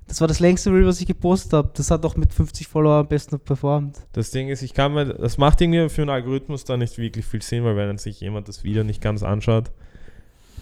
[0.07, 1.71] Das war das längste Reel, was ich gepostet habe.
[1.73, 3.97] Das hat auch mit 50 Follower am besten performt.
[4.11, 7.25] Das Ding ist, ich kann mir, das macht irgendwie für einen Algorithmus da nicht wirklich
[7.25, 9.71] viel Sinn, weil wenn sich jemand das Video nicht ganz anschaut,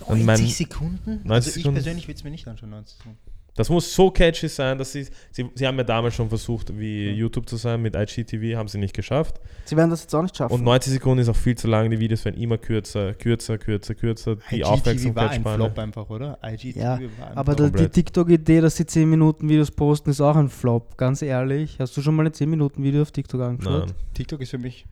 [0.01, 1.11] Und 90 mein- Sekunden?
[1.23, 1.73] 90 also ich Sekunden.
[1.73, 3.17] persönlich will es mir nicht anschauen, 90 Sekunden.
[3.59, 7.09] Das muss so catchy sein, dass sie, sie, sie haben ja damals schon versucht, wie
[7.09, 9.41] YouTube zu sein, mit IGTV haben sie nicht geschafft.
[9.65, 10.53] Sie werden das jetzt auch nicht schaffen.
[10.53, 13.95] Und 90 Sekunden ist auch viel zu lang, die Videos werden immer kürzer, kürzer, kürzer,
[13.95, 15.55] kürzer, die IGTV war ein Aufmerksamkeitsspanne.
[15.57, 16.39] Flop einfach, oder?
[16.41, 17.75] IGTV Ja, war ein Aber Flop.
[17.75, 17.89] die.
[17.89, 20.95] TikTok-Idee, dass sie 10 Minuten Videos posten, ist auch ein Flop.
[20.95, 21.75] Ganz ehrlich.
[21.79, 23.87] Hast du schon mal ein 10 Minuten Video auf TikTok angeschaut?
[23.87, 23.95] Nein.
[24.13, 24.85] TikTok ist für mich.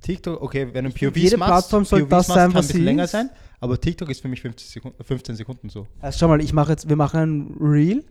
[0.00, 2.54] TikTok, okay, wenn du POVs jede machst, Plattform soll POVs das machst, sein, kann ein
[2.54, 3.10] was bisschen sie länger ist.
[3.12, 3.30] sein,
[3.60, 5.86] aber TikTok ist für mich 50 Sekunden, 15 Sekunden so.
[6.00, 8.04] Also schau mal, ich mache jetzt, wir machen ein Reel.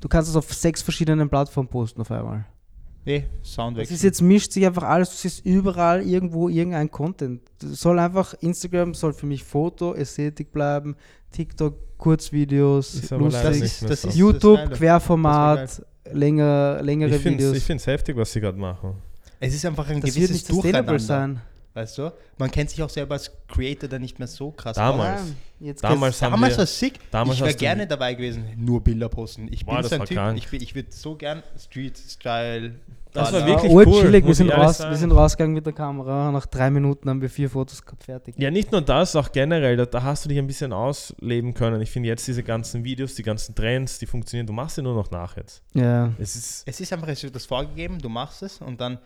[0.00, 2.46] Du kannst es auf sechs verschiedenen Plattformen posten auf einmal.
[3.06, 3.94] Eh, Das Soundwechsel.
[3.96, 7.40] ist jetzt mischt sich einfach alles, du siehst überall irgendwo irgendein Content.
[7.58, 10.96] Das soll einfach, Instagram soll für mich Foto, Ästhetik bleiben,
[11.32, 14.08] TikTok, Kurzvideos, Ist lustig, nicht das so.
[14.08, 14.76] ist- YouTube, Geile.
[14.76, 15.82] Querformat,
[16.12, 17.56] länger, längere Ich finde Videos.
[17.56, 18.94] es ich heftig, was sie gerade machen.
[19.38, 21.40] es ist einfach ein das wird gewisses nicht sustainable Durcheinander.
[21.40, 21.42] sein.
[21.72, 22.12] Weißt du?
[22.36, 25.22] Man kennt sich auch selber als Creator dann nicht mehr so krass Damals.
[25.22, 26.94] Nein, jetzt Damals Damals wir, war es sick.
[27.12, 29.46] damals ich wäre gerne dabei gewesen, nur Bilder posten.
[29.52, 30.36] Ich Boah, bin das so ein Typ, krank.
[30.38, 32.74] ich, ich würde so gern Street-Style.
[33.12, 35.72] Das da- war wirklich Urchillig, cool, wir muss sind, raus, wir sind rausgegangen mit der
[35.72, 36.30] Kamera.
[36.30, 38.34] Nach drei Minuten haben wir vier Fotos gehabt, fertig.
[38.38, 41.80] Ja, nicht nur das, auch generell, da, da hast du dich ein bisschen ausleben können.
[41.80, 44.94] Ich finde jetzt diese ganzen Videos, die ganzen Trends, die funktionieren, du machst sie nur
[44.94, 45.62] noch nach jetzt.
[45.74, 46.12] Ja.
[46.18, 48.98] Es ist, Es ist einfach, es wird das vorgegeben, du machst es und dann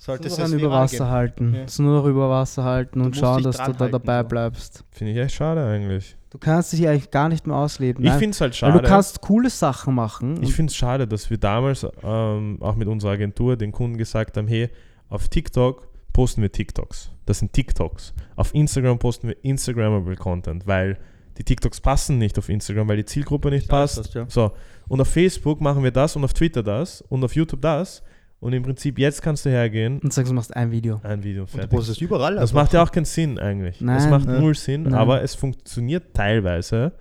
[0.00, 1.08] solltest es nur über Wasser gehen.
[1.08, 1.54] halten.
[1.54, 1.66] Ja.
[1.84, 4.28] Nur noch über Wasser halten und schauen, dass du da dabei so.
[4.28, 4.84] bleibst.
[4.90, 6.16] finde ich echt schade eigentlich.
[6.30, 8.04] Du kannst dich eigentlich gar nicht mehr ausleben.
[8.04, 8.82] Ich Nein, finde es halt weil schade.
[8.82, 10.42] du kannst coole Sachen machen.
[10.42, 14.36] Ich finde es schade, dass wir damals ähm, auch mit unserer Agentur den Kunden gesagt
[14.36, 14.70] haben, hey,
[15.08, 17.10] auf TikTok posten wir TikToks.
[17.26, 18.14] Das sind TikToks.
[18.36, 20.98] Auf Instagram posten wir Instagrammable Content, weil
[21.36, 23.98] die TikToks passen nicht auf Instagram, weil die Zielgruppe nicht Ich weiß passt.
[23.98, 24.26] das, ja.
[24.28, 24.52] So,
[24.88, 28.02] und auf Facebook machen wir das und auf Twitter das und auf YouTube das.
[28.40, 30.98] Und im Prinzip jetzt kannst du hergehen, und sagst, du machst ein Video.
[31.02, 31.70] ein Video Und du fertig.
[31.76, 32.34] postest überall.
[32.34, 33.76] Das also- macht ja auch keinen Sinn eigentlich.
[33.78, 34.10] das Nein.
[34.10, 34.40] macht Ja.
[34.40, 34.94] null Sinn, Nein.
[34.94, 36.92] aber es funktioniert teilweise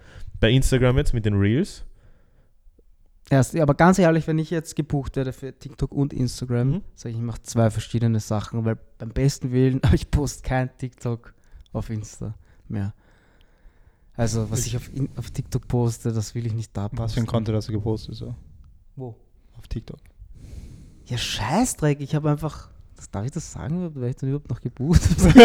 [0.41, 1.85] bei Instagram jetzt mit den Reels.
[3.29, 6.81] Erst, aber ganz ehrlich, wenn ich jetzt gebucht werde für TikTok und Instagram, Mhm.
[6.95, 10.69] sage ich, ich mache zwei verschiedene Sachen, weil beim besten Willen, aber ich poste kein
[10.77, 11.33] TikTok
[11.71, 12.33] auf Insta
[12.67, 12.93] mehr.
[14.15, 16.97] Also, was ich auf, in, auf TikTok poste, das will ich nicht da posten.
[17.03, 18.15] Was für ein Content hast du gepostet?
[18.15, 18.35] So?
[18.97, 19.15] Wo?
[19.57, 19.99] Auf TikTok.
[21.09, 22.69] Ja, Scheißdreck, ich habe einfach.
[22.95, 23.95] Das, darf ich das sagen?
[23.95, 25.01] Wäre ich dann überhaupt noch gebucht?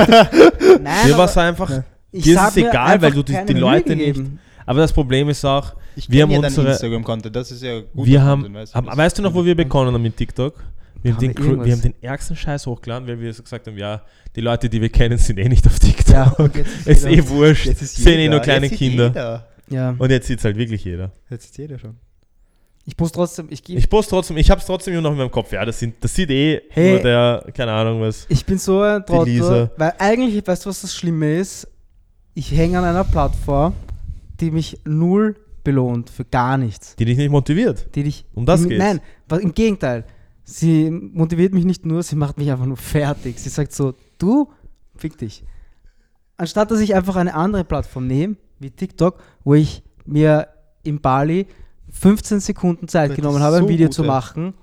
[0.83, 1.85] Nein, war es einfach, Ja.
[2.11, 4.39] ich dir ist es mir egal, weil du die- die Leute gegeben.
[4.67, 8.07] Aber das Problem ist auch, Ich Wir haben ja unsere- Instagram-Content, das ist ja gut.
[8.07, 10.55] wir haben, haben weißt du noch, wo wir begonnen haben mit TikTok?
[11.03, 14.03] Wir haben, den, wir haben den ärgsten Scheiß hochgeladen, weil wir so gesagt haben, ja,
[14.35, 16.12] die Leute, die wir kennen, sind eh nicht auf TikTok.
[16.15, 16.57] Ja, und
[16.87, 17.67] jetzt ist jeder- eh wurscht.
[17.67, 19.07] Jetzt ist sind eh jeder, nur kleine jetzt sieht Kinder.
[19.09, 19.47] Jeder.
[19.71, 19.95] Ja.
[19.97, 21.12] Und jetzt sieht es halt wirklich jeder.
[21.31, 21.97] Jetzt ist jeder schon.
[22.87, 25.16] Ich muss trotzdem, ich gebe Ich poste trotzdem, ich habe es trotzdem immer noch in
[25.18, 25.53] meinem Kopf.
[25.53, 26.93] Ja, das, sind, das sieht eh Hey.
[26.93, 28.26] nur der, keine Ahnung was.
[28.28, 29.05] Ich bin so ein.
[29.07, 31.66] Trottel, weil eigentlich, weißt du, was das Schlimme ist?
[32.35, 33.72] Ich hänge an einer Plattform,
[34.41, 36.95] die mich null belohnt für gar nichts.
[36.97, 37.89] Die dich nicht motiviert.
[37.95, 38.26] Die dich.
[38.35, 38.78] Um das geht's.
[38.82, 39.01] Nein,
[39.41, 40.05] im Gegenteil.
[40.43, 43.39] Sie motiviert mich nicht nur, sie macht mich einfach nur fertig.
[43.39, 44.51] Sie sagt so, du,
[44.95, 45.43] fick dich.
[46.37, 50.49] Anstatt dass ich einfach eine andere Plattform nehme, wie TikTok, wo ich mir
[50.82, 51.47] in Bali
[51.95, 54.55] 15 Sekunden Zeit genommen habe, ein so Video zu gute- machen,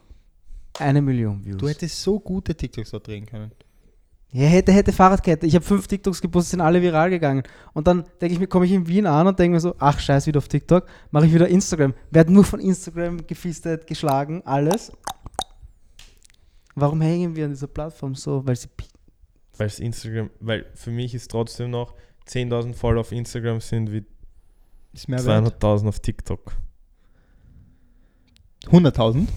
[0.80, 1.58] eine Million Views.
[1.58, 3.52] Du hättest so gute TikToks dort drehen können.
[4.34, 5.46] Ja, hätte, hätte Fahrradkette.
[5.46, 7.44] Ich habe fünf TikToks gepostet, sind alle viral gegangen.
[7.74, 10.00] Und dann denke ich mir, komme ich in Wien an und denke mir so, ach
[10.00, 11.94] scheiß, wieder auf TikTok, mache ich wieder Instagram.
[12.12, 14.92] Werde nur von Instagram gefistet, geschlagen, alles.
[16.76, 18.46] Warum hängen wir an dieser Plattform so?
[18.46, 18.70] Weil sie
[19.58, 21.94] Weil es Instagram, weil für mich ist trotzdem noch
[22.28, 24.06] 10.000 Follower auf Instagram sind wie
[24.94, 25.62] Ist mehr wert.
[25.62, 26.54] 200.000 auf TikTok.
[28.68, 29.28] 100.000?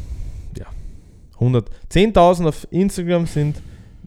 [1.35, 3.61] 100, 10.000 auf Instagram sind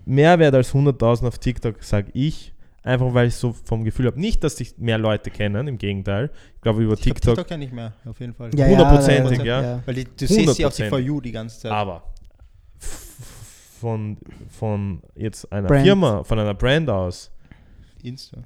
[0.06, 2.54] mehr wert als 100.000 auf TikTok, sage ich.
[2.84, 6.32] Einfach weil ich so vom Gefühl habe, nicht, dass dich mehr Leute kennen, im Gegenteil.
[6.56, 8.50] Ich glaube, über Ich glaub, TikTok, TikTok kenne ich mehr, auf jeden Fall.
[8.56, 9.84] Ja, Hundertprozentig, ja, ja.
[9.86, 10.90] Weil die, du siehst sie auf die 100%.
[10.90, 11.72] For You die ganze Zeit.
[11.72, 12.04] aber
[13.82, 14.18] von,
[14.50, 15.84] von jetzt einer Brand.
[15.84, 17.30] Firma, von einer Brand aus,
[18.04, 18.38] Insta.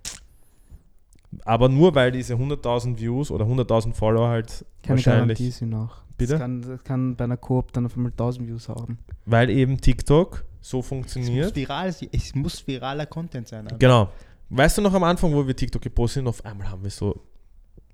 [1.46, 6.01] aber nur weil diese 100.000 Views oder 100.000 Follower halt Keine wahrscheinlich, Garantie sind auch.
[6.18, 6.34] Bitte?
[6.34, 9.00] Das kann, das kann bei einer Coop dann auf einmal 1000 Views haben.
[9.26, 11.56] weil eben TikTok so Es muss, funktioniert.
[11.56, 13.66] viral, es muss viraler Content sein.
[13.66, 13.78] Alter.
[13.78, 14.10] Genau.
[14.50, 17.22] Weißt du noch am Anfang, wo wir TikTok gepostet sind, auf einmal haben wir so,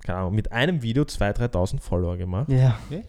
[0.03, 2.49] keine Ahnung, mit einem Video 2.000, 3.000 Follower gemacht.
[2.51, 2.77] Ja.
[2.87, 3.03] Okay.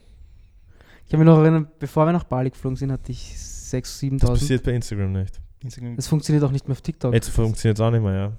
[1.05, 4.31] Ich kann mich noch erinnern, bevor wir nach Bali geflogen sind, hatte ich 6.000, Das
[4.31, 4.33] 7.000.
[4.35, 5.41] passiert bei Instagram nicht.
[5.61, 5.97] Instagram.
[5.97, 7.15] Das funktioniert auch nicht mehr auf TikTok.
[7.15, 8.33] Jetzt funktioniert es auch nicht mehr, ja.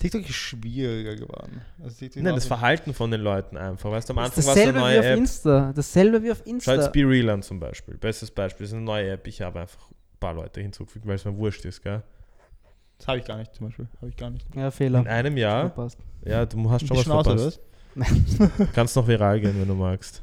[0.00, 1.62] TikTok ist schwieriger geworden.
[1.82, 3.90] Also TikTok Nein, das Verhalten von den Leuten einfach.
[3.90, 5.18] Weißt du, am Anfang war es eine dasselbe wie neue auf App.
[5.18, 5.72] Insta.
[5.74, 6.74] Dasselbe wie auf Schau Insta.
[6.74, 7.96] jetzt Be Real an zum Beispiel.
[7.96, 8.64] Bestes Beispiel.
[8.64, 9.26] Das ist eine neue App.
[9.26, 12.02] Ich habe einfach ein paar Leute hinzugefügt, weil es mir wurscht ist, gell?
[12.98, 13.86] Das habe ich gar nicht zum Beispiel.
[13.98, 14.46] Habe ich gar nicht.
[14.54, 15.00] Ja, Fehler.
[15.00, 15.98] In einem Jahr, Verpasst.
[16.24, 17.60] ja, du hast schon Die was verpasst.
[17.94, 18.70] was?
[18.74, 20.22] Kannst noch viral gehen, wenn du magst.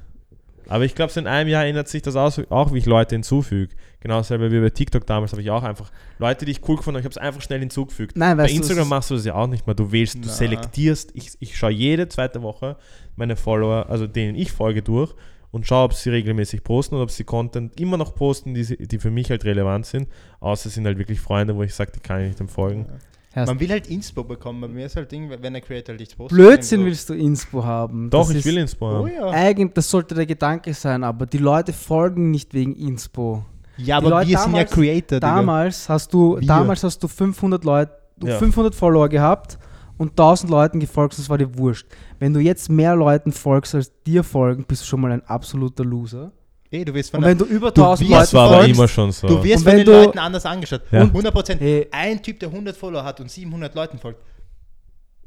[0.67, 3.15] Aber ich glaube, so in einem Jahr ändert sich das aus, auch, wie ich Leute
[3.15, 3.73] hinzufüge.
[3.99, 6.97] Genau dasselbe wie bei TikTok damals habe ich auch einfach Leute, die ich cool gefunden
[6.97, 8.17] habe, ich habe es einfach schnell hinzugefügt.
[8.17, 9.75] Nein, Bei du, Instagram machst du das ja auch nicht mehr.
[9.75, 10.31] Du wählst, du Na.
[10.31, 11.11] selektierst.
[11.13, 12.77] Ich, ich schaue jede zweite Woche
[13.15, 15.13] meine Follower, also denen ich folge, durch
[15.51, 18.99] und schaue, ob sie regelmäßig posten oder ob sie Content immer noch posten, die, die
[18.99, 20.09] für mich halt relevant sind.
[20.41, 22.87] Außer es sind halt wirklich Freunde, wo ich sage, die kann ich nicht empfolgen.
[23.35, 24.61] Hast- Man will halt Inspo bekommen.
[24.61, 26.37] Bei mir ist halt Ding, wenn der Creator halt nichts postet.
[26.37, 28.09] Blödsinn dann willst du Inspo haben.
[28.09, 29.13] Doch, Das ich will Inspo so, Oh haben.
[29.13, 29.29] ja.
[29.31, 33.43] Eigentlich, das sollte der Gedanke sein, aber die Leute folgen nicht wegen Inspo.
[33.77, 35.35] Ja, Die aber Leute wir sind ja damals- Creator, Digga.
[35.35, 36.47] Damals hast du, Wir.
[36.47, 38.37] damals hast du 500 Leute, du Ja.
[38.37, 39.59] 500 Follower gehabt
[39.97, 41.85] und 1000 Leuten gefolgt, das war dir wurscht.
[42.19, 45.83] Wenn du jetzt mehr Leuten folgst, als dir folgen, bist du schon mal ein absoluter
[45.83, 46.31] Loser.
[46.75, 48.69] Ey, du wirst von Und der, wenn du über Du 1000 wirst Das Leuten folgst,
[48.75, 49.27] immer schon so.
[49.27, 50.81] du wirst Und von den du- Leuten anders angeschaut.
[50.91, 51.01] Ja.
[51.01, 51.61] 100 Prozent.
[51.61, 51.87] Hey.
[51.91, 54.21] Ein Typ, der 100 Follower hat und 700 Leuten folgt.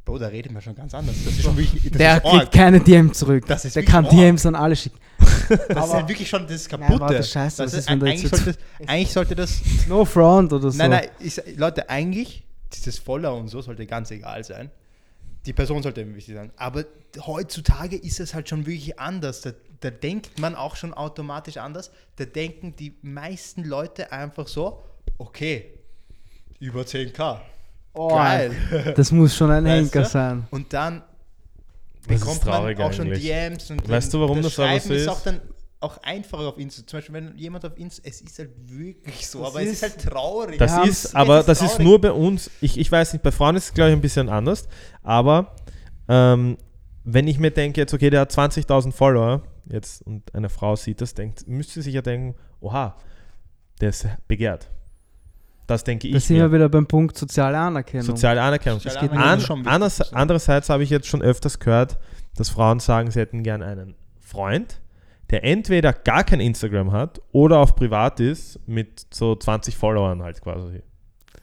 [0.05, 1.15] Bro, da redet man schon ganz anders.
[1.25, 1.83] Das ist schon wirklich.
[1.91, 2.53] Das der ist kriegt arg.
[2.53, 3.45] keine DM zurück.
[3.47, 4.15] Das ist der kann arg.
[4.15, 4.99] DMs an alle schicken.
[5.69, 7.01] Das ist halt wirklich schon das Nein, Kaputte.
[7.01, 8.55] warte, scheiße, Das ist, eigentlich, sollte,
[8.87, 9.61] eigentlich sollte das.
[9.89, 10.77] No front oder so.
[10.79, 12.43] Nein, nein, ich, Leute, eigentlich,
[12.75, 14.71] dieses Follower und so sollte ganz egal sein.
[15.47, 16.51] Die Person sollte wichtig sein.
[16.57, 16.85] Aber
[17.27, 19.41] heutzutage ist es halt schon wirklich anders.
[19.41, 21.91] Da, da denkt man auch schon automatisch anders.
[22.17, 24.83] Da denken die meisten Leute einfach so,
[25.19, 25.75] okay,
[26.61, 27.39] über 10k.
[27.95, 28.53] Oh, Geil.
[28.97, 30.09] Das muss schon ein Weißt Henker du?
[30.09, 30.47] sein.
[30.51, 31.03] Und dann
[32.07, 33.23] Das ist bekommt man traurig auch schon eigentlich.
[33.25, 35.09] DMs und Weißt du, warum das aber Schreiben so ist ist?
[35.09, 35.41] auch dann
[35.81, 36.85] auch einfacher auf Insta.
[36.87, 39.73] Zum Beispiel, wenn jemand auf Insta, es ist halt wirklich so, Das aber es ist-
[39.75, 40.59] ist halt traurig.
[40.59, 43.31] Das haben's- ist, aber ist das ist nur bei uns, ich, ich weiß nicht, bei
[43.33, 44.69] Frauen ist es, glaube ich, ein bisschen anders,
[45.05, 45.55] aber
[46.09, 46.57] ähm,
[47.05, 51.01] wenn ich mir denke, jetzt, okay, der hat 20.000 Follower, jetzt, und eine Frau sieht
[51.01, 52.97] das, denkt, müsste sie sich ja denken, oha,
[53.81, 54.71] der ist begehrt.
[55.67, 58.07] Das denke Da ich sind wir wieder beim Punkt soziale Anerkennung.
[58.07, 58.81] Soziale Anerkennung.
[58.81, 61.99] Soziale geht Anerkennung An, anders, andererseits habe ich jetzt schon öfters gehört,
[62.37, 64.81] dass Frauen sagen, sie hätten gern einen Freund,
[65.31, 70.41] der entweder gar kein Instagram hat oder auf privat ist mit so 20 Followern halt
[70.41, 70.83] quasi.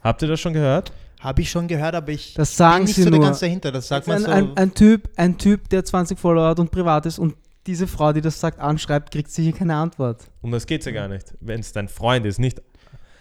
[0.02, 0.92] Habt ihr das schon gehört?
[1.20, 3.20] Habe ich schon gehört, aber ich Das sagen bin nicht sie so nur.
[3.20, 3.70] ganz dahinter.
[3.70, 4.30] Das sagt man ein, so.
[4.30, 7.36] ein, ein, typ, ein Typ, der 20 Follower hat und privat ist und
[7.66, 10.22] diese Frau, die das sagt, anschreibt, kriegt sicher keine Antwort.
[10.42, 11.34] Um das geht ja gar nicht.
[11.40, 12.62] Wenn es dein Freund ist, nicht.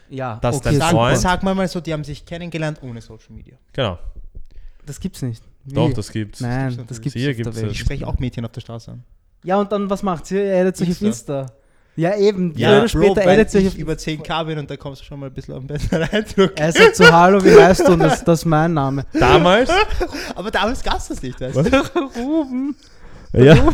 [0.09, 1.17] Ja, Das ist dein sag, Freund.
[1.17, 3.57] sag mal mal so, die haben sich kennengelernt ohne Social Media.
[3.73, 3.97] Genau.
[4.85, 5.43] Das gibt's nicht.
[5.65, 5.93] Doch, Wie?
[5.93, 6.41] das gibt's.
[6.41, 7.57] Nein, das das gibt's der gibt's.
[7.59, 9.03] Ich spreche auch Mädchen auf der Straße an.
[9.43, 10.37] Ja, und dann, was macht sie?
[10.39, 11.41] Er addet sich auf Insta.
[11.41, 11.55] Insta.
[11.97, 12.53] Ja, eben.
[12.57, 15.19] Ja, Bro, später weil addet sich auf über 10k bin und da kommst du schon
[15.19, 16.51] mal ein bisschen auf den besseren Eindruck.
[16.59, 17.93] Er sagt so, hallo, wie heißt du?
[17.93, 19.05] Und das, das ist mein Name.
[19.17, 19.71] Damals,
[20.35, 21.61] Aber damals gab es das nicht, weißt du?
[22.19, 22.75] Ruben.
[23.33, 23.69] ja,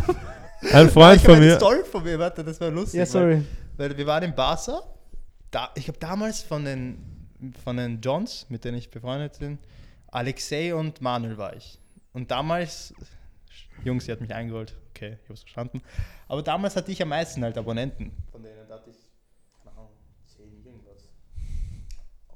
[0.72, 2.98] ein Freund ich von habe eine mir, Story von mir, warte, das war lustig.
[2.98, 3.42] Ja, sorry.
[3.76, 4.82] Weil, weil wir waren in Barca.
[5.50, 7.28] Da, ich habe damals von den,
[7.62, 9.58] von den Johns, mit denen ich befreundet bin,
[10.08, 11.78] Alexei und Manuel war ich.
[12.12, 12.94] Und damals,
[13.84, 14.74] Jungs, sie hat mich eingeholt.
[14.90, 15.82] Okay, ich hab's verstanden.
[16.28, 18.12] Aber damals hatte ich am meisten halt Abonnenten.
[18.30, 18.96] Von denen hatte ich,
[19.64, 19.90] keine Ahnung,
[20.26, 21.08] 10 irgendwas.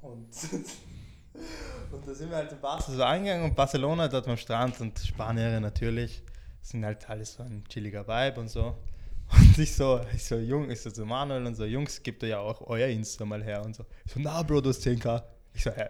[0.02, 0.62] Und,
[1.92, 4.98] und da sind wir halt in Barca so angegangen und Barcelona dort am Strand und
[4.98, 6.22] Spanier natürlich.
[6.66, 8.76] Sind halt alles so ein chilliger Vibe und so.
[9.30, 12.28] Und ich so, ich so, Jung, ich so zu Manuel und so, Jungs, gebt ihr
[12.28, 13.84] ja auch euer Insta mal her und so.
[14.04, 15.20] Ich so, na Bro, du hast 10k.
[15.52, 15.86] Ich so, hä?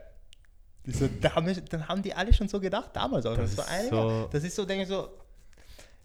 [0.85, 3.37] Ich so, da haben dann haben die alle schon so gedacht, damals auch.
[3.37, 4.29] Das Das, ist so- Jahr.
[4.31, 5.09] Das ist so, denke ich so,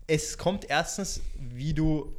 [0.07, 2.13] es kommt erstens, wie du,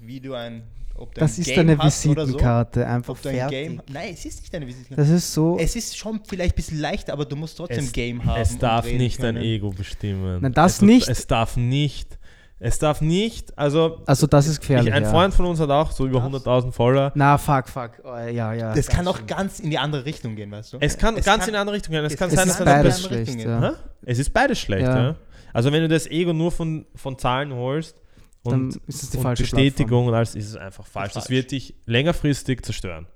[0.00, 0.62] wie du ein,
[0.96, 2.06] ob Das ein ist Game deine oder so.
[2.06, 3.50] Visitenkarte, einfach ein fertig.
[3.50, 5.00] Game, nein, es ist nicht deine Visitenkarte.
[5.02, 5.56] Das ist so.
[5.58, 8.40] Es ist schon vielleicht ein bisschen leichter, aber du musst trotzdem es, Game haben.
[8.40, 9.44] es darf nicht dein können.
[9.44, 10.38] Ego bestimmen.
[10.40, 11.08] Nein, das es, nicht.
[11.08, 12.18] Es darf nicht,
[12.58, 14.88] es darf nicht, also, Also, das ist gefährlich.
[14.88, 15.10] ich, ein ja.
[15.10, 16.44] Freund von uns hat auch so über Das?
[16.46, 17.10] 100.000 Follower.
[17.16, 17.90] Na, fuck, fuck.
[18.04, 18.72] Oh, ja, ja.
[18.74, 19.26] Das kann auch schlimm.
[19.26, 20.76] ganz in die andere Richtung gehen, weißt du?
[20.80, 22.04] Es kann Es ganz kann- in eine andere Richtung gehen.
[22.04, 23.74] Es es kann ist sein, Es dass die beides andere schlecht, Richtung ja.
[24.04, 25.02] Es ist beides schlecht, ja.
[25.08, 25.16] Ja.
[25.52, 27.96] Also wenn du das Ego nur von, von Zahlen holst
[28.42, 31.12] und, ist es die und falsche Bestätigung und alles, ist es einfach falsch.
[31.12, 31.30] Das falsch.
[31.30, 33.06] wird dich längerfristig zerstören.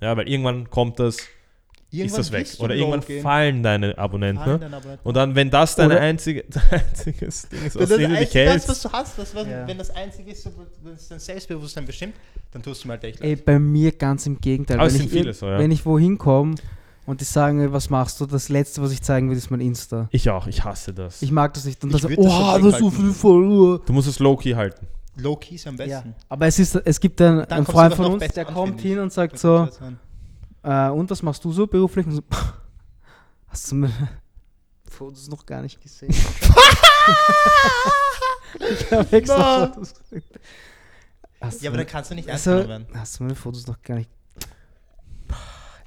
[0.00, 1.18] Ja, weil irgendwann kommt das,
[1.92, 2.48] ist das weg.
[2.58, 3.22] Oder irgendwann gehen.
[3.22, 4.42] fallen deine Abonnenten.
[4.42, 4.58] Fallen ne?
[4.60, 5.06] deine Abonnenten.
[5.06, 8.36] Und dann, wenn das dein einzige, einziges Ding ist, Wenn aus das, dem du dich
[8.36, 9.66] einzige, das, was hältst, du hast, das, was, Ja.
[9.68, 10.50] wenn das einzige ist,
[10.82, 12.14] wenn es dein Selbstbewusstsein bestimmt,
[12.50, 13.44] dann tust du mir halt echt Ey, leid.
[13.44, 14.78] bei mir ganz im Gegenteil.
[14.78, 15.58] Aber es wenn, sind ich, viele so, ja.
[15.58, 16.56] wenn ich wohin komme
[17.06, 20.08] und die sagen, was machst du, das Letzte, was ich zeigen will, ist mein Insta.
[20.12, 21.20] ich auch, ich hasse das.
[21.22, 21.82] Ich mag das nicht.
[21.82, 22.92] Und Ich dann so, das oh, das so weghalten.
[22.92, 23.78] viel Follower.
[23.84, 24.86] du musst es low-key halten.
[25.16, 26.10] Low-key ist am besten.
[26.10, 26.14] Ja.
[26.28, 29.12] Aber es, ist, es gibt einen, einen Freund von uns, der an, kommt hin und
[29.12, 29.68] sagt so,
[30.62, 32.06] äh, und was machst du so beruflich?
[32.06, 32.22] Und so,
[33.48, 33.92] hast du meine
[34.88, 36.14] Fotos noch gar nicht gesehen?
[38.70, 39.72] ich habe extra No.
[39.74, 40.22] Fotos gesehen.
[41.60, 42.86] Ja, aber dann kannst du nicht ernst also, werden.
[42.94, 44.08] hast du meine Fotos noch gar nicht...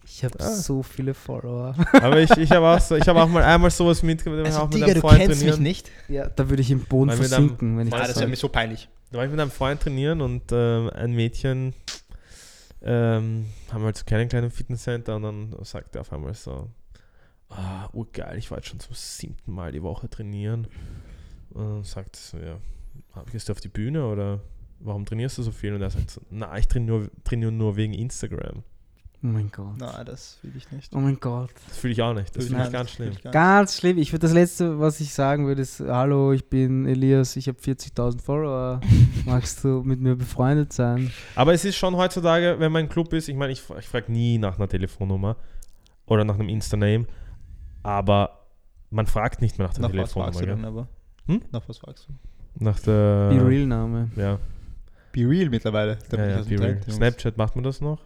[0.07, 0.49] Ich habe Ah.
[0.51, 1.75] so viele Follower.
[1.93, 4.65] Aber ich, ich habe auch, so, ich hab auch mal einmal sowas mitgemacht, Also, auch
[4.65, 5.63] mit Digga, einem du Freund kennst mich trainieren.
[5.63, 5.91] nicht.
[6.07, 8.29] Ja, da würde ich im Boden Weil versinken, wenn ich Ah, das das wäre sage.
[8.31, 8.87] mir so peinlich.
[9.11, 11.73] Da war ich mit einem Freund trainieren und ähm, ein Mädchen
[12.81, 16.69] ähm, haben wir halt so keinen kleinen Fitnesscenter und dann sagt er auf einmal so,
[17.49, 20.67] ah, urgeil, ich war jetzt schon zum siebten Mal die Woche trainieren.
[21.51, 22.57] Und dann sagt so, ja,
[23.31, 24.41] gehst du auf die Bühne oder
[24.79, 25.73] warum trainierst du so viel?
[25.73, 28.63] Und er sagt so, na, ich trainiere nur, trainiere nur wegen Instagram.
[29.25, 29.73] Oh mein Gott.
[29.79, 30.93] Na, das will ich nicht.
[30.93, 31.49] Oh mein Gott.
[31.67, 32.73] Das fühle ich auch nicht, das Will finde ich nicht.
[32.73, 33.11] ganz schlimm.
[33.11, 33.31] Ich.
[33.31, 33.97] Ganz schlimm.
[33.97, 37.57] Ich würde das letzte, was ich sagen würde, ist: Hallo, ich bin Elias, ich habe
[37.57, 38.81] 40.000 Follower.
[39.25, 41.11] Magst du mit mir befreundet sein?
[41.33, 44.11] Aber es ist schon heutzutage, wenn man im Club ist, ich meine, ich, ich frage
[44.11, 45.37] nie nach einer Telefonnummer
[46.05, 47.07] oder nach einem Insta-Name,
[47.81, 48.45] aber
[48.91, 50.33] man fragt nicht mehr nach der Nach was Telefonnummer.
[50.33, 50.87] fragst du dann aber?
[51.25, 51.41] Hm?
[51.51, 52.63] Nach was fragst du?
[52.63, 53.29] Nach der.
[53.29, 54.11] Be Real-Name.
[54.17, 54.37] Ja,
[55.11, 55.97] Be Real mittlerweile.
[56.11, 56.79] Ja, ja Be Real.
[56.87, 58.01] Snapchat macht man das noch?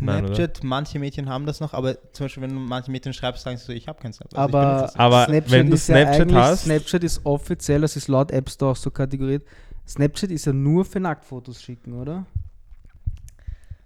[0.00, 0.24] Nein?
[0.26, 3.56] Snapchat, manche Mädchen haben das noch, aber zum Beispiel, wenn du manche Mädchen schreibst, sagen
[3.56, 4.38] sie so, ich habe kein Snapchat.
[4.38, 4.92] Also Aber.
[4.98, 8.30] Aber Snapchat wenn du ist ja Snapchat eigentlich- hast- Snapchat ist offiziell, das ist laut
[8.30, 9.44] App Store so kategoriert.
[9.86, 12.24] Snapchat ist ja nur für Nacktfotos schicken, oder?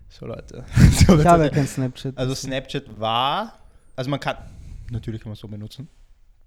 [0.09, 0.64] so Leute.
[0.90, 2.16] Ich habe ja kein Snapchat.
[2.16, 3.55] Also Snapchat war,
[3.97, 4.36] also man kann,
[4.90, 5.88] natürlich kann man so benutzen.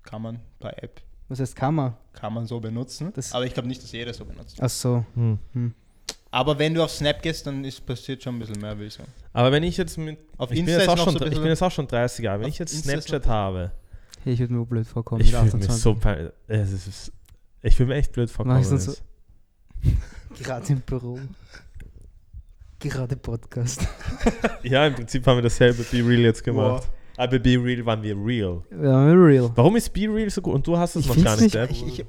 [0.04, 1.98] Kann man bei App, Was heißt Kammer?
[2.14, 3.12] kann man so benutzen.
[3.14, 4.58] Das- aber ich glaube nicht, dass jeder so benutzt.
[4.62, 5.06] Ach so.
[5.16, 5.38] Hm.
[5.54, 5.74] Hm.
[6.32, 8.94] Aber wenn du auf Snap gehst, dann ist passiert schon ein bisschen mehr, würde ich
[8.94, 9.10] sagen.
[9.34, 10.18] Aber wenn ich jetzt mit.
[10.38, 12.42] Auf Ich bin, jetzt auch noch schon, so ich bin jetzt auch schon 30 Jahre.
[12.42, 13.72] Wenn ich jetzt Insta Snapchat habe,
[14.24, 15.22] Hey, ich würde mir blöd vorkommen.
[15.22, 15.82] ich fühle mich 28.
[15.82, 16.32] so peinlich.
[16.48, 17.12] Es ist,
[17.62, 18.64] ich fühle mich echt blöd vorkommen.
[18.64, 18.94] So-.
[20.44, 21.20] Gerade im Büro.
[22.80, 23.88] Gerade Podcast.
[24.64, 26.90] Ja, im Prinzip haben wir dasselbe Be Real jetzt gemacht.
[27.18, 28.62] Aber Be Real waren wir real.
[28.72, 29.52] Ja, real.
[29.56, 30.54] Warum ist Be Real so gut?
[30.54, 31.72] Und du hast es Ich noch gar nicht, nicht-.
[31.72, 32.06] Ich, ich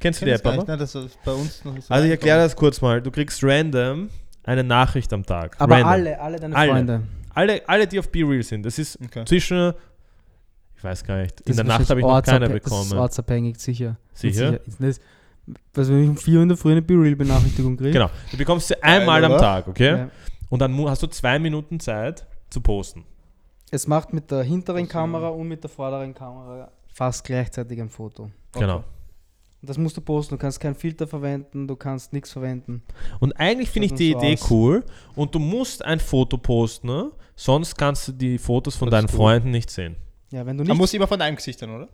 [0.00, 0.62] Kennst du die App gar aber?
[0.62, 3.00] nicht, ne, das ist bei uns noch nicht so Also ich erkläre das kurz mal.
[3.00, 4.10] Du kriegst random
[4.44, 5.56] eine Nachricht am Tag.
[5.58, 5.90] Aber random.
[5.90, 6.70] alle, alle deine Alle.
[6.72, 7.02] Freunde.
[7.34, 7.62] alle.
[7.68, 8.64] Alle, die auf Be Real sind.
[8.66, 9.24] Das ist Okay.
[9.24, 9.72] zwischen,
[10.76, 12.64] ich weiß gar nicht, in Das der Nacht habe ich noch keine ortsabhä- Das ist
[12.64, 12.98] bekommen.
[12.98, 13.96] ortsabhängig, sicher.
[14.12, 14.60] Sicher?
[14.78, 15.00] Das,
[15.74, 17.92] was, wenn ich um 4 in der Früh eine Be-Real-Benachrichtigung kriege?
[17.92, 18.10] Genau.
[18.30, 19.40] Du bekommst sie einmal am oder?
[19.40, 19.88] Tag, okay?
[19.96, 20.10] Ja.
[20.50, 23.04] Und dann hast du zwei Minuten Zeit zu posten.
[23.70, 28.30] Es macht mit der hinteren Kamera und mit der vorderen Kamera fast gleichzeitig ein Foto.
[28.52, 28.84] Genau.
[29.64, 30.34] Und das musst du posten.
[30.34, 32.82] Du kannst keinen Filter verwenden, du kannst nichts verwenden.
[33.18, 34.50] Und eigentlich finde ich die dann so Idee aus.
[34.50, 34.84] cool.
[35.16, 37.10] Und du musst ein Foto posten, ne?
[37.34, 39.08] sonst kannst du die Fotos von Das deinen.
[39.08, 39.96] Freunden nicht sehen.
[40.30, 40.76] Ja, wenn du Man nicht.
[40.76, 41.88] muss immer von deinem Gesicht sein, oder?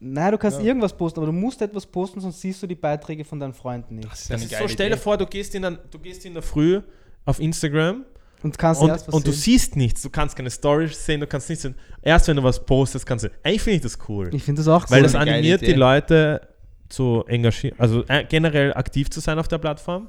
[0.00, 0.64] Nein, du kannst Ja.
[0.64, 3.94] irgendwas posten, aber du musst etwas posten, sonst siehst du die Beiträge von deinen Freunden
[3.94, 4.10] nicht.
[4.10, 6.32] Das ist Das ist so, stell dir vor, du gehst, in der, du gehst in
[6.34, 6.80] der Früh
[7.24, 8.04] auf Instagram
[8.42, 9.40] Und kannst und, erst was und du sehen.
[9.42, 10.02] siehst nichts.
[10.02, 11.76] Du kannst keine Stories sehen, du kannst nichts sehen.
[12.02, 13.28] Erst wenn du was postest, kannst du.
[13.44, 14.28] Eigentlich finde ich das cool.
[14.34, 15.02] Ich finde das auch weil cool.
[15.04, 15.72] das eine geile animiert die.
[15.74, 16.48] Leute
[16.92, 20.08] zu engagieren, also äh, generell aktiv zu sein auf der Plattform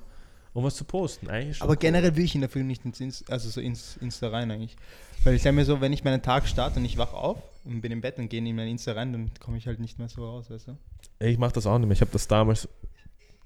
[0.53, 1.29] und was zu posten.
[1.29, 1.77] Eigentlich schon Aber cool.
[1.79, 4.75] generell will ich in der Früh nicht ins Insta, also so ins Insta rein eigentlich.
[5.23, 7.79] Weil ich sage mir so, wenn ich meinen Tag starte und ich wach auf und
[7.81, 10.09] bin im Bett und gehe in mein Insta rein, dann komme ich halt nicht mehr
[10.09, 10.77] so raus, weißt du?
[11.25, 11.93] Ich mache das auch nicht mehr.
[11.95, 12.67] Ich habe das damals.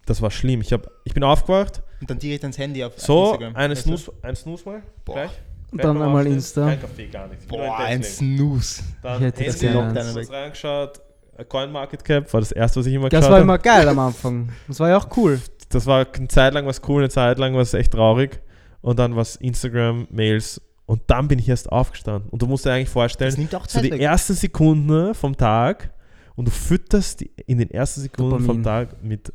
[0.08, 0.62] Das war schlimm.
[0.62, 1.84] Ich, hab, ich bin aufgewacht.
[2.02, 3.56] Und dann direkt ans Handy auf So, Instagram.
[3.56, 3.98] eine weißt du?
[3.98, 4.84] Snooze, ein Snooze mal.
[5.06, 5.14] Boah.
[5.16, 5.32] Gleich.
[5.70, 6.26] Und dann einmal.
[6.26, 6.66] Insta.
[6.66, 7.46] Kein Kaffee, gar nichts.
[7.46, 8.02] Boah, ein.
[8.02, 8.84] Snooze.
[9.04, 10.16] Dann Ich hätte das Handy, gerne eins.
[10.16, 11.02] was reingeschaut.
[11.38, 13.44] Äh, CoinMarketCap war das erste, was ich immer Das geschaut war habe.
[13.44, 14.50] immer geil am Anfang.
[14.68, 15.40] Das war ja auch cool.
[15.70, 18.40] Das war eine Zeit lang was cool, eine Zeit lang war es echt traurig.
[18.82, 20.62] Und dann was Instagram, Mails.
[20.86, 22.30] Und dann bin ich erst aufgestanden.
[22.30, 24.02] Und du musst dir eigentlich vorstellen, Das nimmt auch so Zeit die weg.
[24.02, 25.92] ersten Sekunden vom Tag
[26.36, 28.64] und du fütterst die in den ersten Sekunden vom Dopamin.
[28.64, 29.34] Tag mit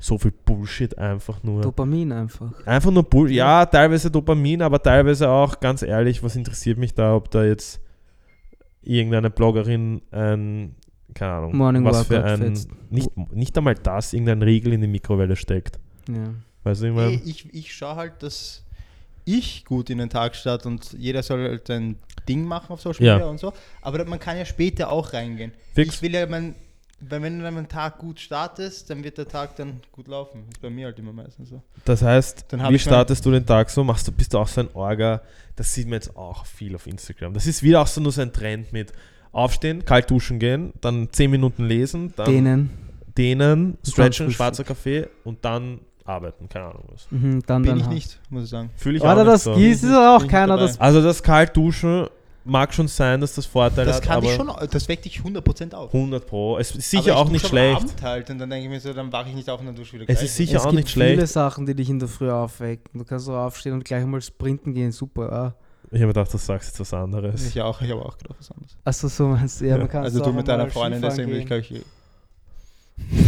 [0.00, 1.60] so viel Bullshit einfach nur.
[1.62, 2.50] Dopamin einfach.
[2.66, 3.30] Einfach nur Bull.
[3.30, 7.80] Ja, teilweise Dopamin, aber teilweise auch, ganz ehrlich, was interessiert mich da, ob da jetzt
[8.82, 10.74] irgendeine Bloggerin ein,
[11.18, 12.68] keine Ahnung, Morning was für ein, fetzt.
[12.90, 15.78] nicht, nicht einmal das, irgendein Riegel in die Mikrowelle steckt.
[16.08, 16.34] Ja.
[16.64, 17.12] Weißt du, ich Ey, meine?
[17.24, 18.64] ich, ich schaue halt, dass
[19.24, 21.96] ich gut in den Tag starte und jeder soll halt sein
[22.28, 23.14] Ding machen auf Social Ja.
[23.14, 23.52] Media und so.
[23.82, 25.52] Aber man kann ja später auch reingehen.
[25.74, 25.96] Fix.
[25.96, 26.54] Ich will ja, mein,
[27.00, 30.44] weil wenn du dann einen Tag gut startest, dann wird der Tag dann gut laufen.
[30.50, 31.62] Ist bei mir halt immer meistens so.
[31.84, 33.84] Das heißt, wie mein- startest du den Tag so?
[33.84, 35.20] Machst du, bist du auch so ein Orga?
[35.56, 37.34] Das sieht man jetzt auch viel auf Instagram.
[37.34, 38.92] Das ist wieder auch so nur so ein Trend mit
[39.32, 42.70] Aufstehen, kalt duschen gehen, dann 10 Minuten lesen, dann Denen.
[43.16, 46.48] dehnen, stretchen, schwarzer Kaffee und dann arbeiten.
[46.48, 47.06] Keine Ahnung was.
[47.10, 48.70] Mhm, dann Bin dann ich nicht, muss ich sagen.
[48.76, 49.54] Fühle ich Oder auch nicht das so.
[49.54, 50.80] gießt, ist Bin auch ich keiner das.
[50.80, 52.06] Also das kalt duschen
[52.44, 55.20] mag schon sein, dass das Vorteile Das hat, kann aber dich schon, das weckt dich
[55.20, 55.92] 100% auf.
[55.92, 56.56] 100 Pro.
[56.56, 57.76] Es ist Aber sicher ich auch nicht am schlecht.
[57.76, 59.76] Abend halt und dann denke ich mir so, dann wache ich nicht auf und dann
[59.76, 61.32] dusche ich wieder Es ist sicher es auch gibt nicht viele schlecht.
[61.34, 62.98] Sachen, die dich in der Früh aufwecken.
[62.98, 64.92] Du kannst so aufstehen und gleich mal sprinten gehen.
[64.92, 65.30] Super.
[65.30, 65.54] Ja.
[65.90, 67.46] Ich habe gedacht, du sagst jetzt was anderes.
[67.46, 68.76] Ich auch, ich habe auch gedacht, was anderes.
[68.84, 69.64] Achso, so meinst du.
[69.64, 69.78] Ja, Ja.
[69.78, 71.72] man kann Also du mit deiner Freundin, Skifahren deswegen will ich gleich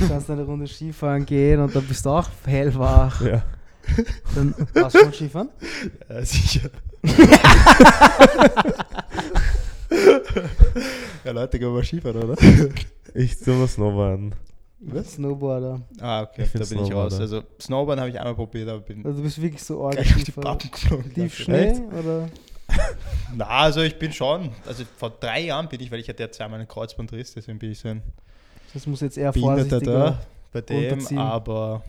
[0.01, 3.21] Du kannst eine Runde Skifahren gehen und dann bist du auch hellwach.
[3.25, 3.43] Ja.
[4.35, 5.49] Dann warst du schon Skifahren?
[6.09, 6.69] Ja, sicher.
[11.25, 12.37] ja, Leute, gehen wir mal Skifahren, oder?
[13.15, 14.35] Ich tu mal Snowboarden.
[14.81, 15.13] Was?
[15.15, 15.81] Snowboarder.
[16.01, 17.19] Ah, okay, Ich da bin ich raus.
[17.21, 20.15] Also, Snowboarden habe ich einmal probiert, aber bin Also du bist wirklich so arg gleich
[20.17, 20.33] auf die.
[20.33, 21.13] Pappen geflogen.
[21.15, 21.35] Tief.
[21.35, 22.29] Schnee oder?
[23.37, 26.31] Na, also ich bin schon, also vor drei Jahren bin ich, weil ich hatte ja
[26.31, 28.03] zweimal einen Kreuzbandriss, deswegen bin ich so ein
[28.75, 29.81] Das muss jetzt eher vorsichtiger.
[29.81, 30.19] da
[30.53, 31.83] bei dem, aber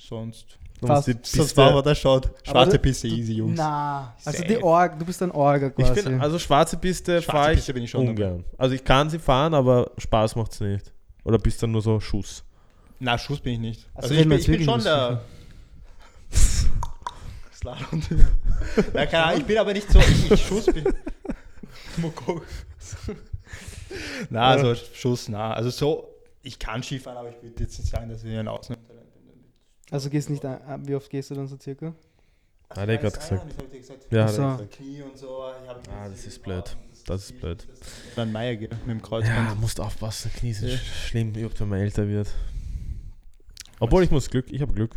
[0.00, 1.08] sonst, Du Fast.
[1.08, 2.22] die sonst Piste- machen wir das schon.
[2.42, 3.58] Schwarze du- Piste, easy, Jungs.
[3.58, 6.02] Na, also die Org, du bist ein Orga Ich quasi.
[6.04, 8.44] bin, also schwarze Piste fahre ich, Piste bin ich schon ungern.
[8.56, 10.90] Also ich kann sie fahren, aber Spaß macht es nicht.
[11.22, 12.42] Oder bist dann nur so Schuss.
[12.98, 13.88] Na, Schuss bin ich nicht.
[13.94, 15.20] Also Also, ich, bin, ich bin schon der.
[17.60, 18.02] Slalom.
[18.94, 20.84] Na, keine Ahnung, ich bin aber nicht so, ich, ich Schuss bin.
[24.30, 25.52] Na, also Schuss, na.
[25.52, 26.08] Also so,
[26.42, 29.44] ich kann Skifahren, aber ich würde jetzt nicht sagen, dass ich ein Ausnahmetalent bin.
[29.90, 31.94] Also gehst nicht, ein- wie oft gehst du dann so circa?
[32.70, 33.46] Hat er gerade gesagt.
[34.10, 34.64] Ja, hat er so.
[34.76, 35.42] Knie und so.
[35.62, 36.76] Ich hab Ah, das ist blöd.
[37.06, 37.66] Das ist blöd.
[38.14, 39.60] Dann Meier geht mit dem Ja, Kreuzband.
[39.60, 40.76] musst aufpassen, Knie sind Ja.
[40.76, 42.28] sch- schlimm, überhaupt wenn man älter wird.
[43.80, 44.94] Obwohl ich muss Glück, ich habe Glück.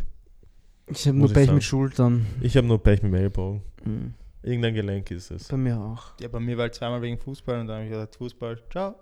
[0.86, 2.26] Ich habe nur Pech mit Schultern.
[2.40, 3.62] Ich habe nur Pech mit dem Ellbogen.
[3.84, 4.14] Mhm.
[4.42, 5.48] Irgendein Gelenk ist es.
[5.48, 6.12] Bei mir auch.
[6.20, 8.94] Ja, bei mir war halt zweimal wegen Fußball und dann habe ich gesagt, Fußball, ciao,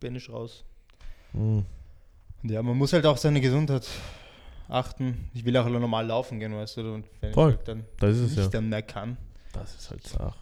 [0.00, 0.64] bin ich raus.
[1.32, 1.64] Mhm.
[2.42, 3.86] Und ja, man muss halt auch seine Gesundheit
[4.68, 5.28] achten.
[5.34, 7.50] Ich will auch normal laufen gehen, weißt du, und wenn Voll.
[7.50, 8.48] ich halt dann Das ist es nicht ja.
[8.48, 9.16] dann mehr kann.
[9.52, 10.34] Das ist halt Sache.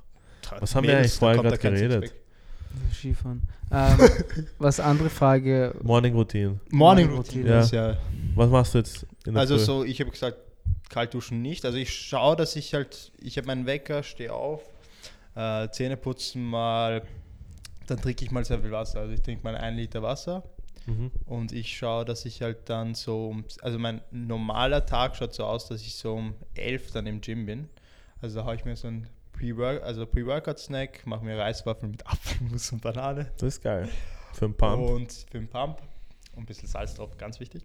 [0.61, 2.15] Was haben wir eigentlich vorher kein geredet?
[2.93, 3.43] Skifahren.
[3.71, 3.99] Ähm,
[4.59, 5.75] was andere Frage.
[5.83, 6.61] Morning Routine.
[6.71, 7.97] Morning Routine ist ja.
[8.35, 9.65] Was machst du jetzt in der Also Früh?
[9.65, 10.39] so, ich habe gesagt,
[10.89, 11.65] kalt duschen nicht.
[11.65, 14.63] Also ich schaue, dass ich halt, ich habe meinen Wecker, stehe auf,
[15.35, 17.03] äh, Zähne putzen mal,
[17.87, 19.01] dann trinke ich mal sehr viel Wasser.
[19.01, 20.43] Also ich trinke mal ein Liter Wasser
[20.87, 21.11] Mhm.
[21.27, 25.45] und ich schaue, dass ich halt dann so, um- also mein normaler Tag schaut so
[25.45, 27.69] aus, dass ich so um 11 dann im Gym bin.
[28.23, 32.73] Also da haue ich mir so ein Pre-Work, also Pre-Workout-Snack, mache mir Reiswaffeln mit Apfelmus
[32.73, 33.31] und Banane.
[33.37, 33.89] Das ist geil.
[34.33, 34.89] Für einen Pump.
[34.89, 35.83] Und für den Pump.
[36.35, 37.65] Und ein bisschen Salz drauf, ganz wichtig.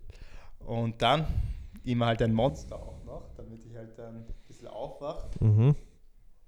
[0.60, 1.26] Und dann
[1.84, 2.93] immer halt ein Monster noch,
[3.54, 5.30] damit ich halt dann ein bisschen aufwache.
[5.40, 5.76] Mhm.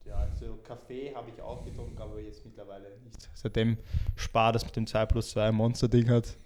[0.06, 3.30] Ja, also Kaffee habe ich auch getrunken, aber jetzt mittlerweile nicht.
[3.34, 3.78] Seitdem
[4.16, 6.38] Spar das mit dem 2 plus 2 Monster-Ding hat,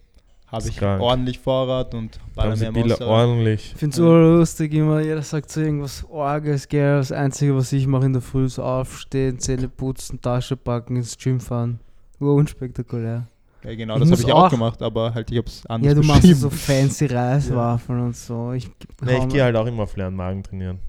[0.47, 1.01] habe ich krank.
[1.01, 3.07] ordentlich Vorrat und baller mehr Bilder Monster.
[3.07, 3.71] ordentlich.
[3.73, 6.97] Ich finde es urlustig immer, jeder sagt so irgendwas Orges, gell.
[6.97, 11.17] Das Einzige, was ich mache in der Früh, ist aufstehen, Zähne putzen, Tasche packen, ins
[11.17, 11.79] Gym fahren.
[12.19, 13.27] Ur unspektakulär.
[13.63, 15.93] Ja, genau, Ich das habe ich auch auch- gemacht, aber halt ich habe es anders
[15.93, 18.53] Ja, du machst so fancy Reiswaffeln und so.
[18.53, 18.69] Ich,
[19.01, 20.79] Nee, ich gehe halt auch immer auf leeren Magen trainieren.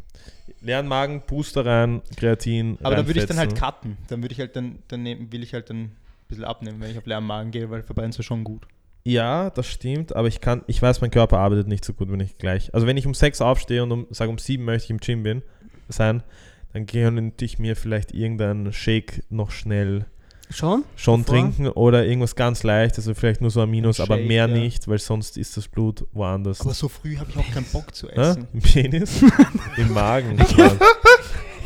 [0.60, 2.78] Leeren Magen, Booster rein, Kreatin.
[2.82, 3.96] Aber dann würde ich dann halt cutten.
[4.08, 5.96] Dann würde ich halt dann, dann nehmen, will ich halt dann ein
[6.28, 8.66] bisschen abnehmen, wenn ich auf leeren Magen gehe, weil verbrennst du schon gut.
[9.02, 12.20] Ja, das stimmt, aber ich kann, ich weiß, mein Körper arbeitet nicht so gut, wenn
[12.20, 12.72] ich gleich.
[12.74, 15.22] Also wenn ich um 6 aufstehe und um, sage um 7 möchte ich im Gym
[15.22, 15.42] bin,
[15.88, 16.22] sein,
[16.74, 20.04] dann könnte ich mir vielleicht irgendeinen Shake noch schnell
[20.50, 20.84] Schon?
[20.96, 21.34] schon Bevor?
[21.34, 24.54] trinken oder irgendwas ganz leicht, also vielleicht nur so Aminos, Ein aber Shake, mehr ja.
[24.54, 26.60] nicht, weil sonst ist das Blut woanders.
[26.60, 28.48] Aber so früh habe ich auch keinen Bock zu essen.
[28.52, 29.22] Im Penis?
[29.76, 30.38] Im Magen.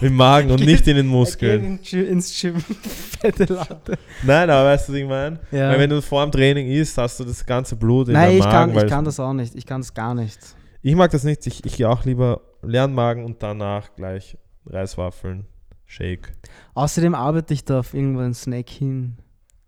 [0.01, 1.79] Im Magen und nicht in den Muskeln.
[1.83, 2.57] Ins Gym.
[3.21, 3.97] Fette Latte.
[4.23, 5.39] Nein, aber weißt du, was ich meine?
[5.51, 5.71] Ja.
[5.71, 8.39] Weil wenn du vor dem Training isst, hast du das ganze Blut in Nein, deinem
[8.39, 8.53] ich Magen.
[8.53, 9.55] kann, weil ich kann das auch nicht.
[9.55, 10.39] Ich kann das gar nicht.
[10.83, 11.47] Ich mag das nicht.
[11.47, 15.47] Ich, ich gehe auch lieber leeren Magen und danach gleich Reiswaffeln,
[15.87, 16.33] Shake.
[16.75, 19.15] Außerdem arbeite ich da auf irgendwann Snack hin.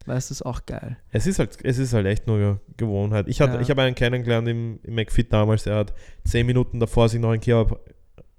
[0.07, 0.97] Weißt du, ist auch geil.
[1.11, 3.27] Es ist halt, es ist halt echt nur Gewohnheit.
[3.29, 3.61] Ich, Ja.
[3.61, 5.95] ich habe einen kennengelernt im, im McFit damals, der hat
[6.25, 7.81] 10 Minuten davor sich noch einen Kebab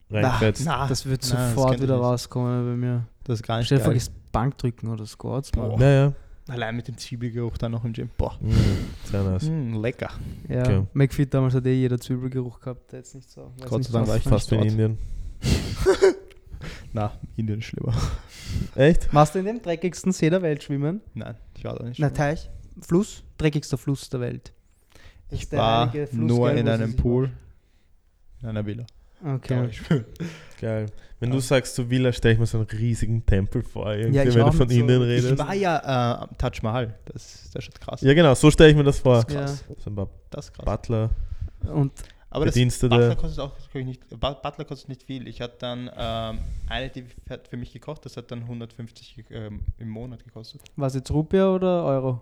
[0.09, 0.65] reingefetzt.
[0.65, 2.03] na, das wird na, das sofort ihr wieder nicht.
[2.05, 3.05] rauskommen bei mir.
[3.25, 3.99] Das ist gar nicht Stell geil.
[4.31, 5.81] Bankdrücken oder Squats machen.
[5.81, 6.13] Ja, ja.
[6.47, 8.09] Allein mit dem Zwiebelgeruch dann noch im Gym.
[8.17, 8.37] Boah.
[8.39, 8.51] Mm,
[9.03, 9.49] sehr nice.
[9.49, 10.09] Mm, lecker.
[10.47, 10.83] Ja, Okay.
[10.93, 12.93] McFit damals hat eh jeder Zwiebelgeruch gehabt.
[12.93, 13.51] Jetzt nicht so.
[13.67, 14.63] Gott sei Dank war ich Fast wie in.
[14.63, 14.97] Indien.
[16.93, 17.93] Na, Indien ist schlimmer.
[18.75, 19.13] Echt?
[19.13, 21.01] Warst du in dem dreckigsten See der Welt schwimmen?
[21.13, 21.99] Nein, ich war da nicht.
[21.99, 22.15] Na, schwimmen.
[22.17, 22.49] Teich?
[22.81, 23.23] Fluss?
[23.37, 24.53] Dreckigster Fluss der Welt.
[25.29, 27.29] ich Ist der war nur in einem Pool.
[28.41, 28.85] In einer Villa.
[29.25, 29.67] Okay.
[29.71, 29.81] ich.
[30.61, 30.85] Geil.
[31.19, 34.23] Wenn du sagst zu Villa, stelle ich mir so einen riesigen Tempel vor, irgendwie, Ja,
[34.23, 35.31] ich wenn du von so- Indien ich redest.
[35.31, 36.93] Ich war ja äh, am Taj Mahal.
[37.05, 38.01] Das, das ist schon krass.
[38.01, 39.23] Ja, genau, so stelle ich mir das vor.
[39.23, 39.77] Das ist krass.
[39.83, 40.65] So ein paar Das ist krass.
[40.65, 41.09] Butler,
[41.63, 41.91] Und
[42.29, 42.89] Aber das Bedienstete.
[42.89, 45.27] Butler kostet auch nicht, Bu- Butler kostet nicht viel.
[45.27, 49.61] Ich hatte dann ähm, eine, die hat für mich gekocht, das hat dann 150 ähm,
[49.77, 50.61] im Monat gekostet.
[50.75, 52.21] was jetzt Rupia oder Euro?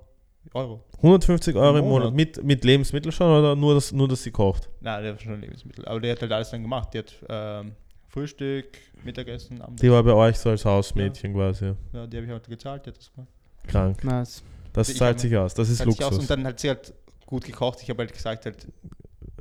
[0.54, 0.84] Euro.
[0.98, 2.04] 150 Euro im Im Monat.
[2.12, 2.16] Monat.
[2.16, 4.70] Mit, mit Lebensmittel schon oder nur, dass, nur, dass sie kocht?
[4.80, 5.84] Nein, der hat schon Lebensmittel.
[5.88, 6.94] Aber der hat halt alles dann gemacht.
[6.94, 7.72] Die hat ähm,
[8.10, 9.88] Frühstück, Mittagessen, Abendessen.
[9.88, 11.74] Die war bei euch so als Hausmädchen quasi.
[11.94, 12.86] Ja, die habe ich heute gezahlt.
[12.86, 13.30] Die hat das gemacht.
[13.68, 14.04] Krank.
[14.04, 14.44] Nice.
[14.72, 15.56] Das Ich zahlt sich aus.
[15.56, 16.20] Das ist Hat sich aus Luxus.
[16.20, 16.94] und dann hat sie halt
[17.26, 17.80] gut gekocht.
[17.82, 18.68] Ich habe halt gesagt, halt,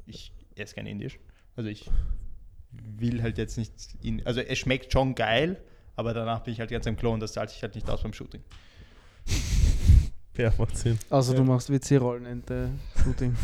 [0.07, 1.19] ich esse kein Indisch.
[1.57, 1.91] Also ich
[2.99, 5.61] will halt jetzt nicht, in, also es schmeckt schon geil,
[5.97, 8.03] aber danach bin ich halt ganz am Klo und das zahlt sich halt nicht aus
[8.03, 8.43] beim Shooting.
[10.37, 10.99] Ja, macht Sinn.
[11.11, 11.39] Also Ja.
[11.39, 12.71] du machst WC-Rollenente
[13.03, 13.37] Shooting.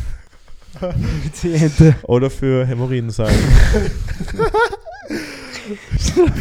[0.81, 1.95] WC-Ente.
[2.03, 3.35] Oder für Hämorrhoiden sagen.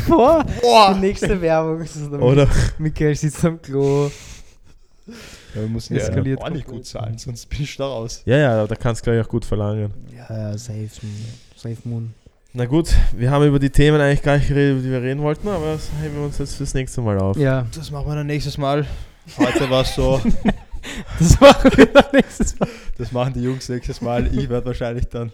[0.08, 0.44] Vor.
[0.62, 0.94] Boah!
[0.96, 2.20] Die nächste Werbung ist es dann.
[2.22, 2.48] Oder
[2.80, 4.10] Michael sitzt am Klo.
[5.56, 6.84] Ja, wir müssen ja eskaliert ordentlich komplett.
[6.84, 8.22] gut zahlen, sonst bin ich da raus.
[8.26, 9.92] ja, ja, da kannst du gleich auch gut verlangen.
[10.16, 10.90] Ja, ja, safe.
[11.56, 12.14] Safe Moon.
[12.54, 15.22] Na gut, wir haben über die Themen eigentlich gar nicht geredet, über die wir reden
[15.22, 17.38] wollten, aber das heben wir uns jetzt fürs nächste Mal auf.
[17.38, 18.86] Ja, Das machen wir dann nächstes Mal.
[19.38, 20.20] Heute war es so,
[21.20, 22.70] das machen wir dann nächstes Mal.
[22.98, 24.28] das machen die Jungs nächstes Mal.
[24.36, 25.32] Ich werde wahrscheinlich dann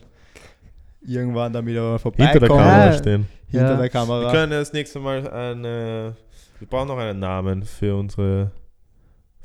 [1.08, 2.40] irgendwann dann wieder Hinter vorbeikommen.
[2.40, 2.94] der Kamera Ja.
[2.98, 3.28] stehen.
[3.50, 3.74] Hinter Ja.
[3.76, 4.32] der Wir Kamera.
[4.32, 6.16] können das nächste Mal eine.
[6.60, 8.52] Wir brauchen noch einen Namen für unsere,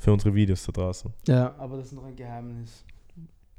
[0.01, 1.11] für unsere Videos da draußen.
[1.27, 2.83] Ja, aber das ist noch ein Geheimnis.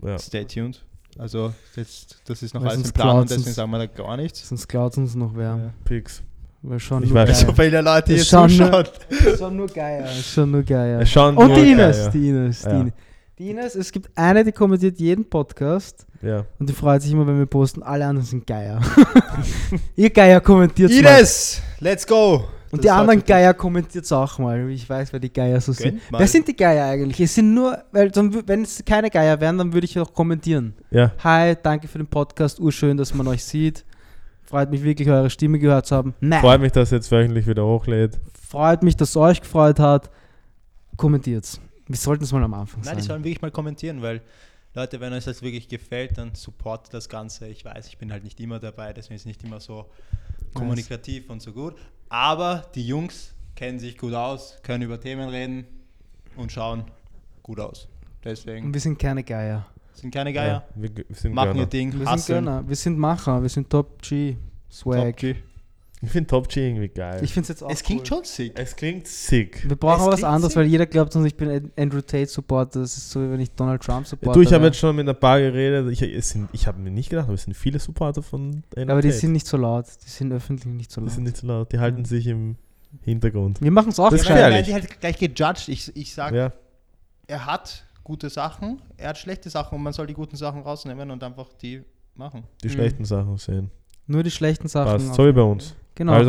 [0.05, 0.18] Ja.
[0.18, 0.84] Stay tuned.
[1.18, 3.55] Also jetzt, das ist noch Weil alles im Plan und deswegen uns.
[3.55, 4.49] sagen wir da gar nichts.
[4.49, 5.57] Sonst klaut uns noch wer.
[5.57, 5.70] Ja.
[5.84, 6.22] Pix.
[6.62, 7.40] Weil schon Ich nur weiß.
[7.40, 9.36] So viele Leute hier schon nur- zuschauen.
[9.38, 10.07] Schon nur Geier.
[10.09, 11.05] Schon nur Geier.
[11.07, 12.11] Schauen Und nur die Ines, Geier.
[12.11, 12.80] die Ines, die Ja.
[12.80, 12.93] Ines.
[13.38, 16.45] Die Ines, es gibt eine, die kommentiert jeden Podcast Ja.
[16.59, 18.80] und die freut sich immer, wenn wir posten, alle anderen sind Geier.
[19.97, 20.99] Ihr Geier kommentiert mal.
[21.18, 22.45] Ines, let's go!
[22.72, 24.70] Und die anderen Geier kommentiert auch mal.
[24.70, 25.98] Ich weiß, wer die Geier so sind.
[25.98, 26.20] Gönnt mal.
[26.20, 27.20] Wer sind die Geier eigentlich?
[27.20, 30.72] Es sind nur, weil dann, wenn es keine Geier wären, dann würde ich auch kommentieren.
[30.90, 31.12] Ja.
[31.22, 33.84] Hi, danke für den Podcast, urschön, dass man euch sieht.
[34.44, 36.14] Freut mich wirklich, eure Stimme gehört zu haben.
[36.20, 38.18] Nein, Freut mich, dass ihr jetzt wöchentlich wieder hochlädt.
[38.48, 40.10] freut mich, dass es euch gefreut hat.
[40.96, 41.60] Kommentiert's.
[41.86, 43.08] Wir sollten es mal am Anfang Nein, die sagen.
[43.08, 44.22] sollen wirklich mal kommentieren, weil
[44.74, 47.48] Leute, wenn euch das wirklich gefällt, dann supportet das Ganze.
[47.48, 49.84] Ich weiß, ich bin halt nicht immer dabei, deswegen ist es nicht immer so
[50.54, 51.74] kommunikativ und so gut.
[52.12, 55.64] Aber die Jungs kennen sich gut aus, können über Themen reden
[56.36, 56.84] und schauen
[57.42, 57.88] gut aus.
[58.22, 59.64] Deswegen Und wir sind keine Geier.
[59.94, 61.66] sind keine Geier, Ja, wir, wir sind machen ihr Gönner.
[61.66, 62.26] Ding, Wir sind.
[62.26, 62.68] Gönner.
[62.68, 63.40] Wir sind Macher.
[63.40, 64.36] Wir sind Top G.
[64.70, 65.06] Swag.
[65.06, 65.36] Top G.
[66.05, 67.22] Ich finde Top G irgendwie geil.
[67.22, 68.07] Ich finde es jetzt auch Es klingt cool.
[68.07, 68.53] schon sick.
[68.59, 69.68] es klingt sick.
[69.68, 70.61] Wir brauchen aber was anderes, sick.
[70.61, 72.80] weil jeder glaubt uns, ich bin An- Andrew Tate Supporter.
[72.80, 75.09] Das ist so, wie wenn ich Donald Trump Supporter du, ich habe jetzt schon mit
[75.09, 75.88] ein paar geredet.
[75.92, 79.12] Ich, sind, ich habe mir nicht gedacht, aber es sind viele Supporter von Aber die
[79.12, 79.86] sind nicht so laut.
[80.05, 81.14] Die sind öffentlich nicht so die laut.
[81.14, 81.72] sind nicht so laut.
[81.72, 82.57] Die halten sich im
[83.03, 83.62] Hintergrund.
[83.62, 85.68] Wir machen es auch Das Ja, weil die halt gleich gejudged.
[85.68, 86.53] Ich, ich sage, Ja,
[87.28, 91.11] er hat gute Sachen, er hat schlechte Sachen und man soll die guten Sachen rausnehmen
[91.12, 91.82] und einfach die
[92.16, 92.42] machen.
[92.62, 92.72] die Mhm.
[92.72, 93.70] schlechten Sachen sehen.
[94.09, 95.07] Nur die schlechten Sachen.
[95.07, 95.14] Passt.
[95.14, 95.76] So wie bei uns.
[95.95, 96.12] Genau.
[96.12, 96.20] Also